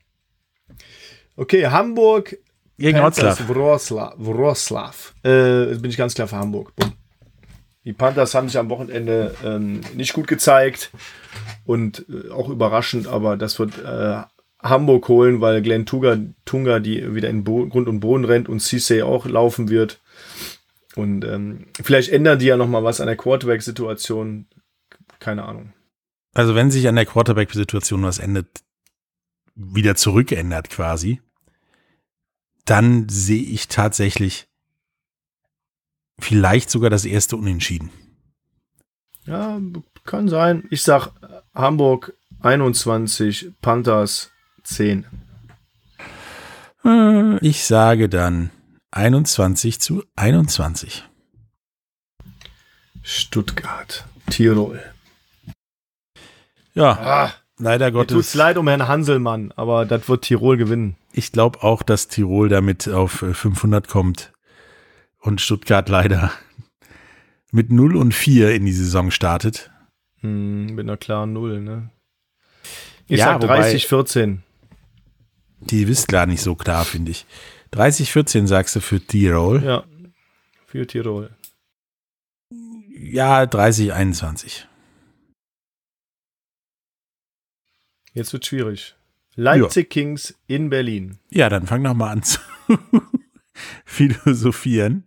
[1.35, 2.37] Okay, Hamburg
[2.77, 4.13] gegen Wroclaw.
[4.17, 4.93] Wroclaw.
[5.23, 6.75] Äh, bin ich ganz klar für Hamburg.
[6.75, 6.93] Bumm.
[7.85, 10.91] Die Panthers haben sich am Wochenende ähm, nicht gut gezeigt
[11.65, 14.21] und äh, auch überraschend, aber das wird äh,
[14.63, 18.61] Hamburg holen, weil Glenn Tunga, Tunga die wieder in Bo Grund und Boden rennt und
[18.61, 20.01] Cisse auch laufen wird.
[20.95, 24.47] Und ähm, vielleicht ändern die ja noch mal was an der Quarterback-Situation.
[25.19, 25.73] Keine Ahnung.
[26.33, 28.47] Also wenn sich an der Quarterback-Situation was ändert,
[29.55, 31.21] wieder zurückändert quasi,
[32.65, 34.47] dann sehe ich tatsächlich
[36.19, 37.91] vielleicht sogar das erste Unentschieden.
[39.25, 39.59] Ja,
[40.05, 40.67] kann sein.
[40.69, 41.11] Ich sag
[41.53, 44.32] Hamburg 21, Panthers
[44.63, 45.05] 10.
[46.85, 48.51] Äh, ich sage dann
[48.91, 51.03] 21 zu 21.
[53.01, 54.81] Stuttgart, Tirol.
[56.73, 58.15] Ja, ah, leider Gottes.
[58.15, 60.95] Tut's leid um Herrn Hanselmann, aber das wird Tirol gewinnen.
[61.11, 64.33] Ich glaube auch, dass Tirol damit auf 500 kommt
[65.19, 66.31] und Stuttgart leider
[67.51, 69.69] mit 0 und 4 in die Saison startet.
[70.21, 71.89] Hm, mit einer klaren Null, ne?
[73.07, 74.43] Ich ja, sag 30, 14.
[75.69, 77.25] Die ist gar nicht so klar, finde ich.
[77.71, 79.63] 30, 14 sagst du für Tirol.
[79.63, 79.83] Ja,
[80.67, 81.31] für Tirol.
[82.95, 84.67] Ja, 30, 21.
[88.13, 88.95] Jetzt wird schwierig.
[89.35, 89.89] Leipzig ja.
[89.89, 91.17] Kings in Berlin.
[91.31, 92.39] Ja, dann fang doch mal an zu
[93.85, 95.05] philosophieren.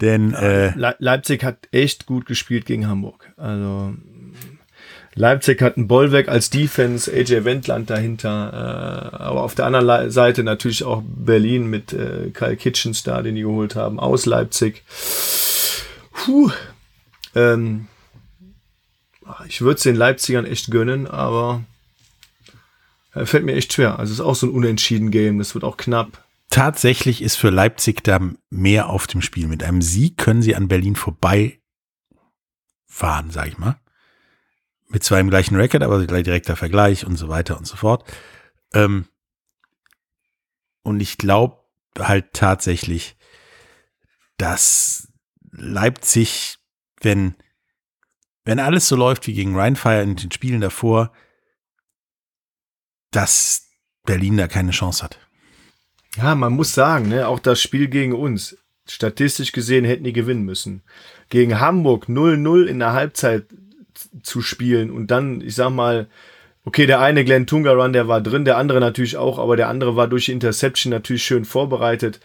[0.00, 3.32] Denn äh, Le Leipzig hat echt gut gespielt gegen Hamburg.
[3.36, 3.94] Also
[5.14, 10.44] Leipzig hat ein Bollwerk als Defense, AJ Wendland dahinter, äh, aber auf der anderen Seite
[10.44, 14.84] natürlich auch Berlin mit äh, Kyle Kitchens da, den die geholt haben, aus Leipzig.
[16.12, 16.50] Puh.
[17.34, 17.88] Ähm,
[19.48, 21.64] ich würde es den Leipzigern echt gönnen, aber
[23.14, 23.98] äh, fällt mir echt schwer.
[23.98, 26.24] Also es ist auch so ein Unentschieden-Game, das wird auch knapp.
[26.50, 29.48] Tatsächlich ist für Leipzig da mehr auf dem Spiel.
[29.48, 31.58] Mit einem Sieg können sie an Berlin vorbei
[32.86, 33.76] fahren, sag ich mal
[34.90, 38.04] mit zwar im gleichen Record, aber direkter Vergleich und so weiter und so fort.
[38.74, 39.06] Ähm,
[40.82, 41.58] und ich glaube
[41.98, 43.16] halt tatsächlich,
[44.36, 45.08] dass
[45.52, 46.58] Leipzig,
[47.00, 47.34] wenn,
[48.44, 51.12] wenn alles so läuft wie gegen Rheinfire in den Spielen davor,
[53.12, 53.68] dass
[54.04, 55.18] Berlin da keine Chance hat.
[56.16, 58.56] Ja, man muss sagen, ne, auch das Spiel gegen uns,
[58.88, 60.82] statistisch gesehen hätten die gewinnen müssen.
[61.28, 63.46] Gegen Hamburg 0-0 in der Halbzeit
[64.22, 66.08] zu spielen und dann, ich sag mal,
[66.64, 69.68] okay, der eine Glenn Tunga Run, der war drin, der andere natürlich auch, aber der
[69.68, 72.20] andere war durch Interception natürlich schön vorbereitet.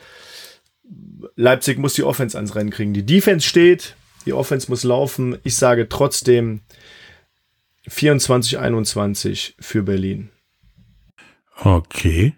[1.35, 2.93] Leipzig muss die Offense ans Rennen kriegen.
[2.93, 3.95] Die Defense steht,
[4.25, 5.37] die Offense muss laufen.
[5.43, 6.61] Ich sage trotzdem
[7.87, 10.29] 24-21 für Berlin.
[11.57, 12.35] Okay.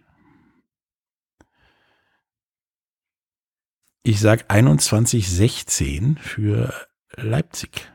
[4.03, 6.73] Ich sage 21-16 für
[7.15, 7.91] Leipzig.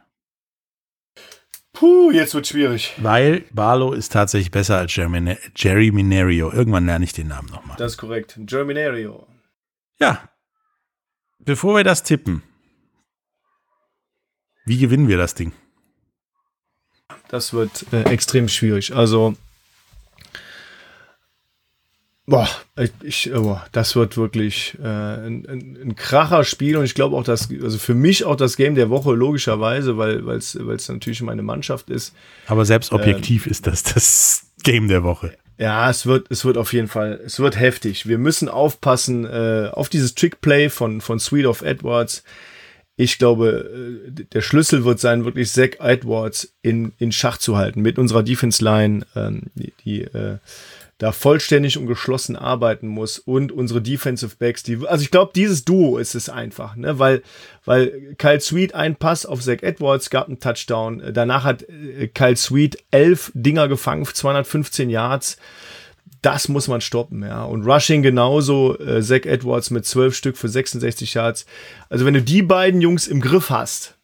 [1.82, 2.94] Puh, jetzt wird schwierig.
[2.98, 6.52] Weil Barlow ist tatsächlich besser als Jeremy, Jerry Minario.
[6.52, 7.76] Irgendwann lerne ich den Namen nochmal.
[7.76, 8.38] Das ist korrekt.
[8.46, 9.26] Jerry Minario.
[9.98, 10.28] Ja.
[11.40, 12.44] Bevor wir das tippen,
[14.64, 15.50] wie gewinnen wir das Ding?
[17.26, 18.94] Das wird äh, extrem schwierig.
[18.94, 19.34] Also,
[22.24, 22.48] Boah,
[23.02, 27.24] ich, boah, das wird wirklich äh, ein, ein, ein kracher Spiel und ich glaube auch,
[27.24, 31.90] dass, also für mich auch das Game der Woche, logischerweise, weil es natürlich meine Mannschaft
[31.90, 32.14] ist.
[32.46, 35.36] Aber selbst objektiv ähm, ist das das Game der Woche.
[35.58, 38.06] Ja, es wird, es wird auf jeden Fall, es wird heftig.
[38.06, 42.24] Wir müssen aufpassen äh, auf dieses Trickplay von, von Sweet of Edwards.
[42.96, 47.80] Ich glaube, äh, der Schlüssel wird sein, wirklich Zach Edwards in, in Schach zu halten
[47.80, 50.38] mit unserer Defense Line, ähm, die, die äh,
[51.02, 55.64] da vollständig und geschlossen arbeiten muss und unsere Defensive Backs, die, also ich glaube, dieses
[55.64, 57.22] Duo ist es einfach, ne, weil,
[57.64, 61.02] weil Kyle Sweet ein Pass auf Zach Edwards gab einen Touchdown.
[61.12, 65.38] Danach hat äh, Kyle Sweet elf Dinger gefangen, 215 Yards.
[66.22, 67.42] das muss man stoppen, ja.
[67.42, 71.46] Und Rushing genauso, äh, Zach Edwards mit zwölf Stück für 66 Yards.
[71.88, 73.96] Also wenn du die beiden Jungs im Griff hast,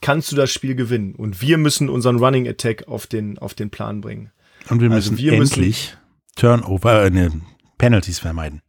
[0.00, 1.14] kannst du das Spiel gewinnen.
[1.14, 4.30] Und wir müssen unseren Running Attack auf den, auf den Plan bringen.
[4.70, 6.07] Und wir müssen also wir endlich müssen,
[6.38, 7.30] Turnover, äh,
[7.78, 8.62] Penalties vermeiden.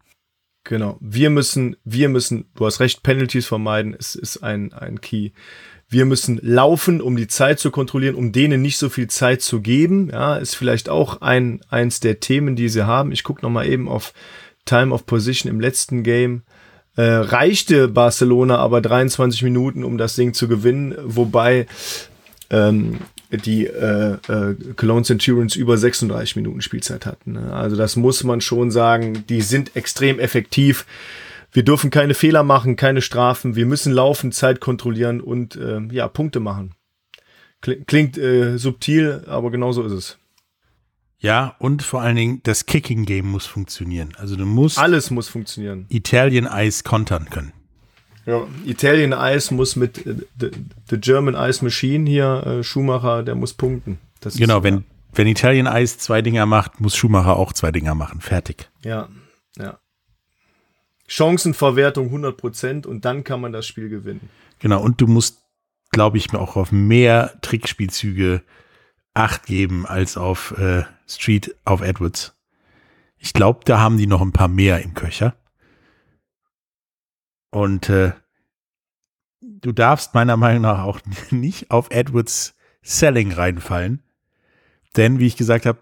[0.63, 0.97] Genau.
[0.99, 5.31] Wir müssen, wir müssen, du hast recht, Penalties vermeiden, ist, ist ein, ein Key.
[5.87, 9.61] Wir müssen laufen, um die Zeit zu kontrollieren, um denen nicht so viel Zeit zu
[9.61, 10.09] geben.
[10.09, 13.11] Ja, ist vielleicht auch ein, eins der Themen, die sie haben.
[13.11, 14.13] Ich gucke nochmal eben auf
[14.65, 16.43] Time of Position im letzten Game.
[16.95, 21.67] Äh, reichte Barcelona aber 23 Minuten, um das Ding zu gewinnen, wobei
[22.49, 22.99] ähm,
[23.31, 27.33] die äh, äh, Cologne Centurions über 36 Minuten Spielzeit hatten.
[27.33, 27.53] Ne?
[27.53, 30.85] Also das muss man schon sagen, die sind extrem effektiv.
[31.51, 33.55] Wir dürfen keine Fehler machen, keine Strafen.
[33.55, 36.73] Wir müssen laufen, Zeit kontrollieren und äh, ja, Punkte machen.
[37.61, 40.17] Klingt äh, subtil, aber genau so ist es.
[41.19, 44.13] Ja, und vor allen Dingen das Kicking Game muss funktionieren.
[44.17, 45.85] Also du musst alles muss funktionieren.
[45.89, 47.51] Italian Ice kontern können.
[48.29, 50.51] Ja, Italian Ice muss mit äh, the,
[50.87, 53.97] the, German Ice Machine hier äh, Schumacher, der muss punkten.
[54.19, 58.21] Das genau, wenn wenn Italian Ice zwei Dinger macht, muss Schumacher auch zwei Dinger machen.
[58.21, 58.69] Fertig.
[58.83, 59.09] Ja,
[59.57, 59.79] ja.
[61.07, 64.29] Chancenverwertung 100% und dann kann man das Spiel gewinnen.
[64.59, 65.39] Genau, und du musst,
[65.89, 68.43] glaube ich, auch auf mehr Trickspielzüge
[69.15, 72.35] Acht geben als auf äh, Street auf Edwards.
[73.17, 75.35] Ich glaube, da haben die noch ein paar mehr im Köcher.
[77.51, 78.13] Und äh,
[79.41, 80.99] du darfst meiner Meinung nach auch
[81.31, 84.03] nicht auf Edwards Selling reinfallen.
[84.95, 85.79] Denn, wie ich gesagt habe,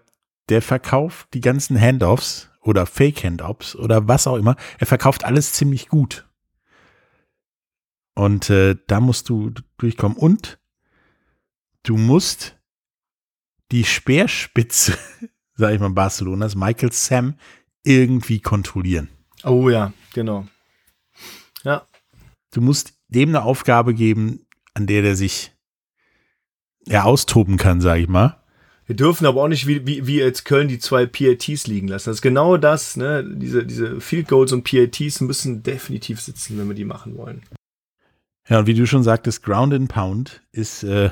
[0.48, 4.56] der verkauft die ganzen Handoffs oder Fake-Hand-Ops oder was auch immer.
[4.78, 6.26] Er verkauft alles ziemlich gut.
[8.14, 10.18] Und äh, da musst du durchkommen.
[10.18, 10.58] Und
[11.84, 12.56] du musst
[13.70, 14.98] die Speerspitze,
[15.54, 17.34] sag ich mal, Barcelonas, Michael Sam,
[17.84, 19.08] irgendwie kontrollieren.
[19.44, 20.46] Oh ja, genau.
[22.52, 25.52] Du musst dem eine Aufgabe geben, an der der sich
[26.86, 28.42] ja austoben kann, sag ich mal.
[28.86, 32.08] Wir dürfen aber auch nicht wie, wie, wie jetzt Köln die zwei PATs liegen lassen.
[32.08, 33.22] Das ist genau das, ne?
[33.22, 37.42] Diese, diese Field Goals und PATs müssen definitiv sitzen, wenn wir die machen wollen.
[38.48, 41.10] Ja, und wie du schon sagtest, Ground and Pound ist äh,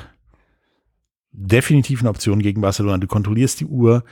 [1.32, 2.97] definitiv eine Option gegen Barcelona.
[2.97, 4.05] Du kontrollierst die Uhr,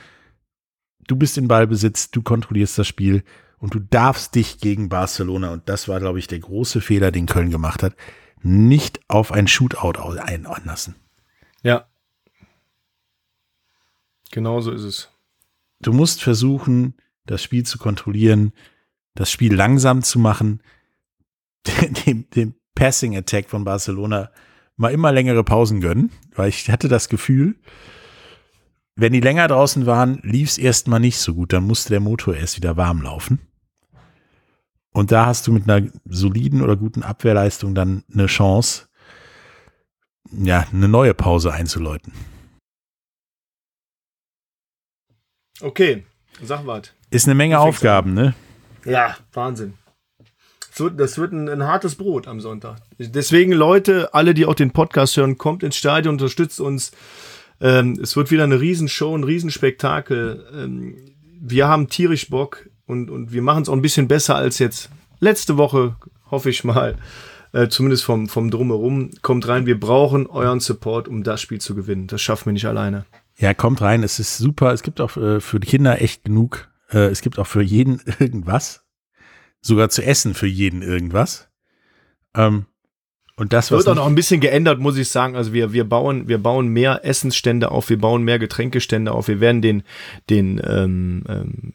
[1.07, 3.23] du bist in Ballbesitz, du kontrollierst das Spiel
[3.65, 7.25] und du darfst dich gegen Barcelona, und das war, glaube ich, der große Fehler, den
[7.25, 7.95] Köln gemacht hat,
[8.41, 10.95] nicht auf ein Shootout einlassen.
[11.63, 11.87] Ja,
[14.31, 15.09] Genau so ist es.
[15.81, 16.95] Du musst versuchen,
[17.25, 18.51] das Spiel zu kontrollieren,
[19.13, 20.61] das Spiel langsam zu machen,
[22.05, 24.31] dem, dem Passing Attack von Barcelona
[24.75, 27.55] mal immer längere Pausen gönnen, weil ich hatte das Gefühl,
[28.97, 32.35] wenn die länger draußen waren, lief es erstmal nicht so gut, dann musste der Motor
[32.35, 33.39] erst wieder warm laufen.
[34.95, 38.87] Und da hast du mit einer soliden oder guten Abwehrleistung dann eine Chance,
[40.31, 42.13] ja, eine neue Pause einzuläuten.
[45.59, 46.05] Okay,
[46.41, 46.93] sag was.
[47.09, 48.35] Ist eine Menge Aufgaben, ne?
[48.85, 49.73] Ja, Wahnsinn.
[50.95, 52.77] Das wird ein, ein, hartes Brot am Sonntag.
[52.97, 56.93] Deswegen, Leute, alle, die auch den Podcast hören, kommt ins Stadion, unterstützt uns.
[57.59, 60.47] Ähm, es wird wieder eine Riesenshow, ein Riesenspektakel.
[60.53, 60.95] Ähm,
[61.41, 64.89] wir haben tierisch Bock und, und wir machen es auch ein bisschen besser als jetzt
[65.19, 65.95] letzte Woche,
[66.29, 66.95] hoffe ich mal.
[67.51, 69.11] Äh, zumindest vom, vom Drumherum.
[69.21, 72.07] Kommt rein, wir brauchen euren Support, um das Spiel zu gewinnen.
[72.07, 73.05] Das schaffen wir nicht alleine.
[73.37, 74.03] Ja, kommt rein.
[74.03, 74.73] Es ist super.
[74.73, 76.69] Es gibt auch äh, für die Kinder echt genug.
[76.89, 78.85] Äh, es gibt auch für jeden irgendwas.
[79.61, 81.49] Sogar zu essen für jeden irgendwas.
[82.35, 82.65] Ähm,
[83.37, 85.35] und das wird auch noch ein bisschen geändert, muss ich sagen.
[85.35, 89.27] Also wir, wir bauen, wir bauen mehr Essensstände auf, wir bauen mehr Getränkestände auf.
[89.27, 89.83] Wir werden den,
[90.29, 91.73] den ähm, ähm,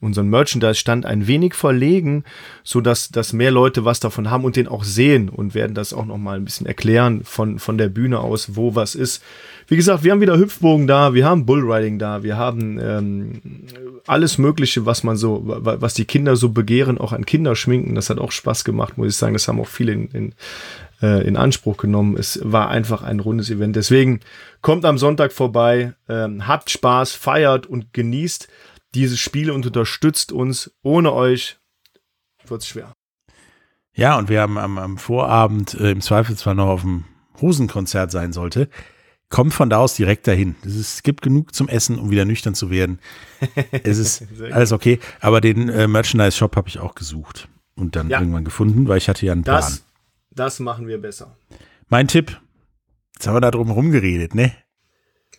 [0.00, 2.24] unseren Merchandise-Stand ein wenig verlegen,
[2.62, 5.94] so dass, dass mehr Leute was davon haben und den auch sehen und werden das
[5.94, 9.22] auch noch mal ein bisschen erklären von, von der Bühne aus, wo was ist.
[9.66, 13.40] Wie gesagt, wir haben wieder Hüpfbogen da, wir haben Bullriding da, wir haben ähm,
[14.06, 17.94] alles Mögliche, was man so, was die Kinder so begehren, auch an Kinderschminken.
[17.94, 19.34] Das hat auch Spaß gemacht, muss ich sagen.
[19.34, 20.32] Das haben auch viele in, in
[21.02, 22.16] äh, in Anspruch genommen.
[22.16, 23.76] Es war einfach ein rundes Event.
[23.76, 24.20] Deswegen
[24.62, 28.48] kommt am Sonntag vorbei, ähm, habt Spaß, feiert und genießt
[28.94, 30.72] dieses Spiel und unterstützt uns.
[30.82, 31.58] Ohne euch
[32.46, 32.92] wird es schwer.
[33.94, 37.04] Ja, und wir haben am, am Vorabend äh, im Zweifelsfall noch auf dem
[37.40, 38.68] Hosenkonzert sein sollte.
[39.28, 40.54] Kommt von da aus direkt dahin.
[40.62, 42.98] Es, ist, es gibt genug zum Essen, um wieder nüchtern zu werden.
[43.82, 45.00] Es ist alles okay.
[45.20, 48.20] Aber den äh, Merchandise-Shop habe ich auch gesucht und dann ja.
[48.20, 49.62] irgendwann gefunden, weil ich hatte ja einen Plan.
[50.38, 51.36] Das machen wir besser.
[51.88, 52.40] Mein Tipp,
[53.14, 54.54] jetzt haben wir da drum rumgeredet, ne?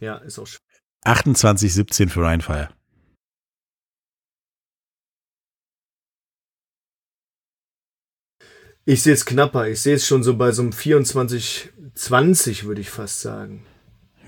[0.01, 0.59] Ja, ist auch schön.
[1.05, 2.69] 28-17 für Rheinfeier.
[8.83, 9.69] Ich sehe es knapper.
[9.69, 13.65] Ich sehe es schon so bei so einem 24-20, würde ich fast sagen.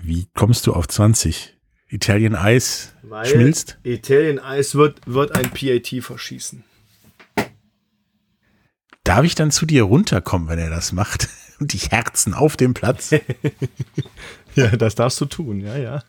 [0.01, 1.57] Wie kommst du auf 20?
[1.89, 3.77] Italien Eis Weil schmilzt?
[3.83, 6.63] Italien Eis wird, wird ein PAT verschießen.
[9.03, 11.27] Darf ich dann zu dir runterkommen, wenn er das macht?
[11.59, 13.11] Und die Herzen auf dem Platz?
[14.53, 16.03] Ja, das darfst du tun, ja, ja.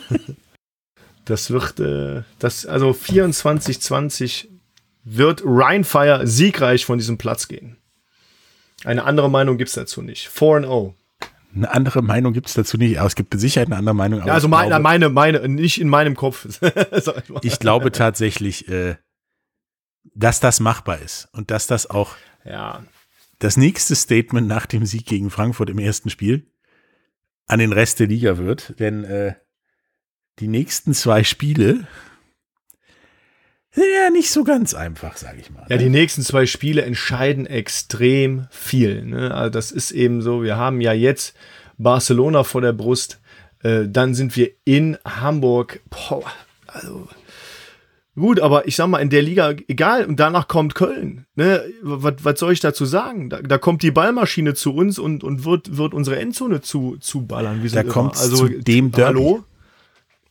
[1.26, 4.48] das wird, äh, das, also 24, 20
[5.04, 7.76] wird Rheinfire siegreich von diesem Platz gehen.
[8.84, 10.28] Eine andere Meinung gibt's dazu nicht.
[10.28, 10.94] 4-0.
[11.54, 14.20] Eine andere Meinung gibt es dazu nicht, aber es gibt mit Sicherheit eine andere Meinung.
[14.20, 16.46] aber Ja, also meine, glaube, meine, meine, nicht in meinem Kopf.
[17.42, 18.96] Ich glaube tatsächlich, äh,
[20.14, 22.84] dass das machbar ist und dass das auch ja,
[23.38, 26.46] das nächste Statement nach dem Sieg gegen Frankfurt im ersten Spiel
[27.46, 28.78] an den Rest der Liga wird.
[28.78, 29.34] Denn äh,
[30.38, 31.86] die nächsten zwei Spiele
[33.70, 35.66] sind ja nicht so ganz einfach, sage ich mal.
[35.68, 39.04] Ja, die nächsten zwei Spiele entscheiden extrem viel.
[39.04, 39.34] Ne?
[39.34, 41.36] Also das ist eben so, wir haben ja jetzt
[41.76, 43.20] Barcelona vor der Brust,
[43.62, 45.82] äh, dann sind wir in Hamburg.
[45.90, 46.24] Boah,
[46.66, 47.08] also
[48.16, 51.26] gut, aber ich sag mal, in der Liga, egal, und danach kommt Köln.
[51.34, 51.64] Ne?
[51.82, 53.30] Was, was soll ich dazu sagen?
[53.30, 57.26] Da, da kommt die Ballmaschine zu uns und, und wird, wird unsere Endzone zu, zu
[57.26, 57.62] ballern.
[57.62, 59.18] Wie Da kommt's also, zu dem Derby.
[59.18, 59.44] Hallo?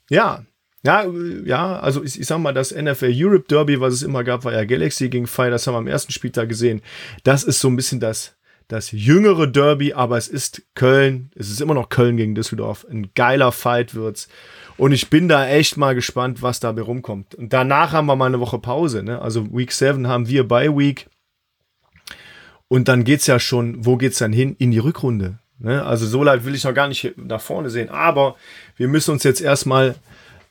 [0.09, 0.43] Ja,
[0.85, 1.05] ja,
[1.45, 4.53] ja, also ich, ich sag mal, das NFL Europe Derby, was es immer gab, war
[4.53, 6.83] ja Galaxy gegen Fire, das haben wir am ersten Spieltag gesehen.
[7.23, 8.34] Das ist so ein bisschen das,
[8.67, 12.85] das jüngere Derby, aber es ist Köln, es ist immer noch Köln gegen Düsseldorf.
[12.89, 14.27] Ein geiler Fight wird's.
[14.77, 17.35] Und ich bin da echt mal gespannt, was dabei rumkommt.
[17.35, 19.21] Und danach haben wir mal eine Woche Pause, ne?
[19.21, 21.07] Also Week 7 haben wir bei Week.
[22.67, 24.55] Und dann geht's ja schon, wo geht's dann hin?
[24.57, 25.39] In die Rückrunde.
[25.59, 25.83] Ne?
[25.83, 27.89] Also so leid will ich noch gar nicht nach vorne sehen.
[27.89, 28.35] Aber
[28.75, 29.95] wir müssen uns jetzt erstmal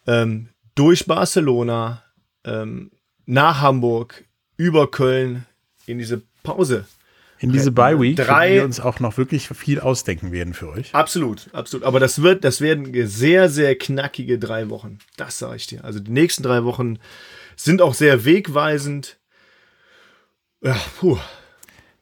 [0.07, 2.03] ähm, durch Barcelona
[2.45, 2.91] ähm,
[3.27, 4.25] nach Hamburg
[4.57, 5.47] über Köln
[5.87, 6.87] in diese Pause.
[7.39, 10.95] In diese Bye Week, Drei- wir uns auch noch wirklich viel ausdenken werden für euch.
[10.95, 11.85] Absolut, absolut.
[11.85, 14.99] Aber das wird, das werden sehr, sehr knackige drei Wochen.
[15.17, 15.85] Das sage ich dir.
[15.85, 16.99] Also die nächsten drei Wochen
[17.57, 19.19] sind auch sehr wegweisend.
[20.63, 21.19] Ja, puh.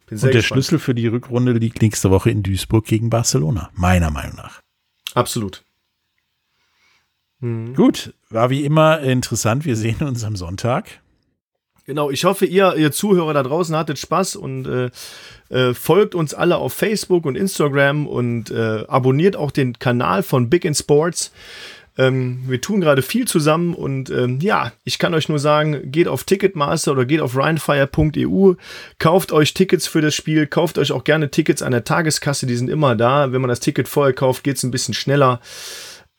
[0.06, 0.44] Bin sehr Und der gespannt.
[0.64, 4.60] Schlüssel für die Rückrunde liegt nächste Woche in Duisburg gegen Barcelona, meiner Meinung nach.
[5.14, 5.64] Absolut.
[7.40, 9.64] Gut, war wie immer interessant.
[9.64, 11.01] Wir sehen uns am Sonntag.
[11.84, 14.90] Genau, ich hoffe, ihr, ihr Zuhörer da draußen hattet Spaß und äh,
[15.48, 20.48] äh, folgt uns alle auf Facebook und Instagram und äh, abonniert auch den Kanal von
[20.48, 21.32] Big in Sports.
[21.98, 26.08] Ähm, wir tun gerade viel zusammen und ähm, ja, ich kann euch nur sagen, geht
[26.08, 28.54] auf Ticketmaster oder geht auf rheinfire.eu,
[28.98, 32.56] kauft euch Tickets für das Spiel, kauft euch auch gerne Tickets an der Tageskasse, die
[32.56, 33.32] sind immer da.
[33.32, 35.40] Wenn man das Ticket vorher kauft, geht's ein bisschen schneller.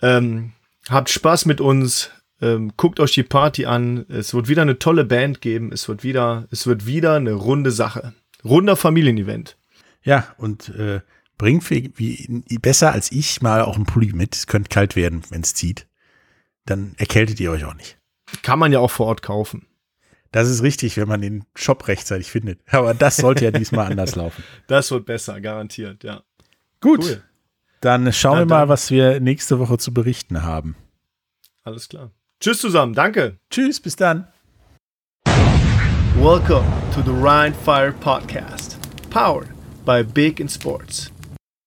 [0.01, 0.51] Ähm,
[0.89, 2.11] habt Spaß mit uns.
[2.43, 4.05] Ähm, guckt euch die Party an.
[4.09, 5.71] Es wird wieder eine tolle Band geben.
[5.71, 8.13] Es wird wieder, es wird wieder eine runde Sache.
[8.43, 9.57] Runder Familienevent.
[10.03, 10.99] Ja, und äh,
[11.37, 12.27] bringt wie,
[12.61, 14.35] besser als ich mal auch einen Pulli mit.
[14.35, 15.87] Es könnte kalt werden, wenn es zieht.
[16.65, 17.97] Dann erkältet ihr euch auch nicht.
[18.41, 19.67] Kann man ja auch vor Ort kaufen.
[20.33, 22.59] Das ist richtig, wenn man den Shop rechtzeitig findet.
[22.73, 24.43] Aber das sollte ja diesmal anders laufen.
[24.67, 26.23] Das wird besser, garantiert, ja.
[26.81, 27.23] Gut, Cool.
[27.79, 28.69] dann schauen Na wir mal, dann.
[28.69, 30.75] was wir nächste Woche zu berichten haben.
[31.63, 32.11] Alles klar.
[32.43, 33.37] Tschüss zusammen, danke.
[33.49, 34.27] Tschüss, bis dann.
[36.17, 38.75] Welcome to the Rhine Fire Podcast,
[39.09, 39.47] powered
[39.85, 41.12] by Big in Sports.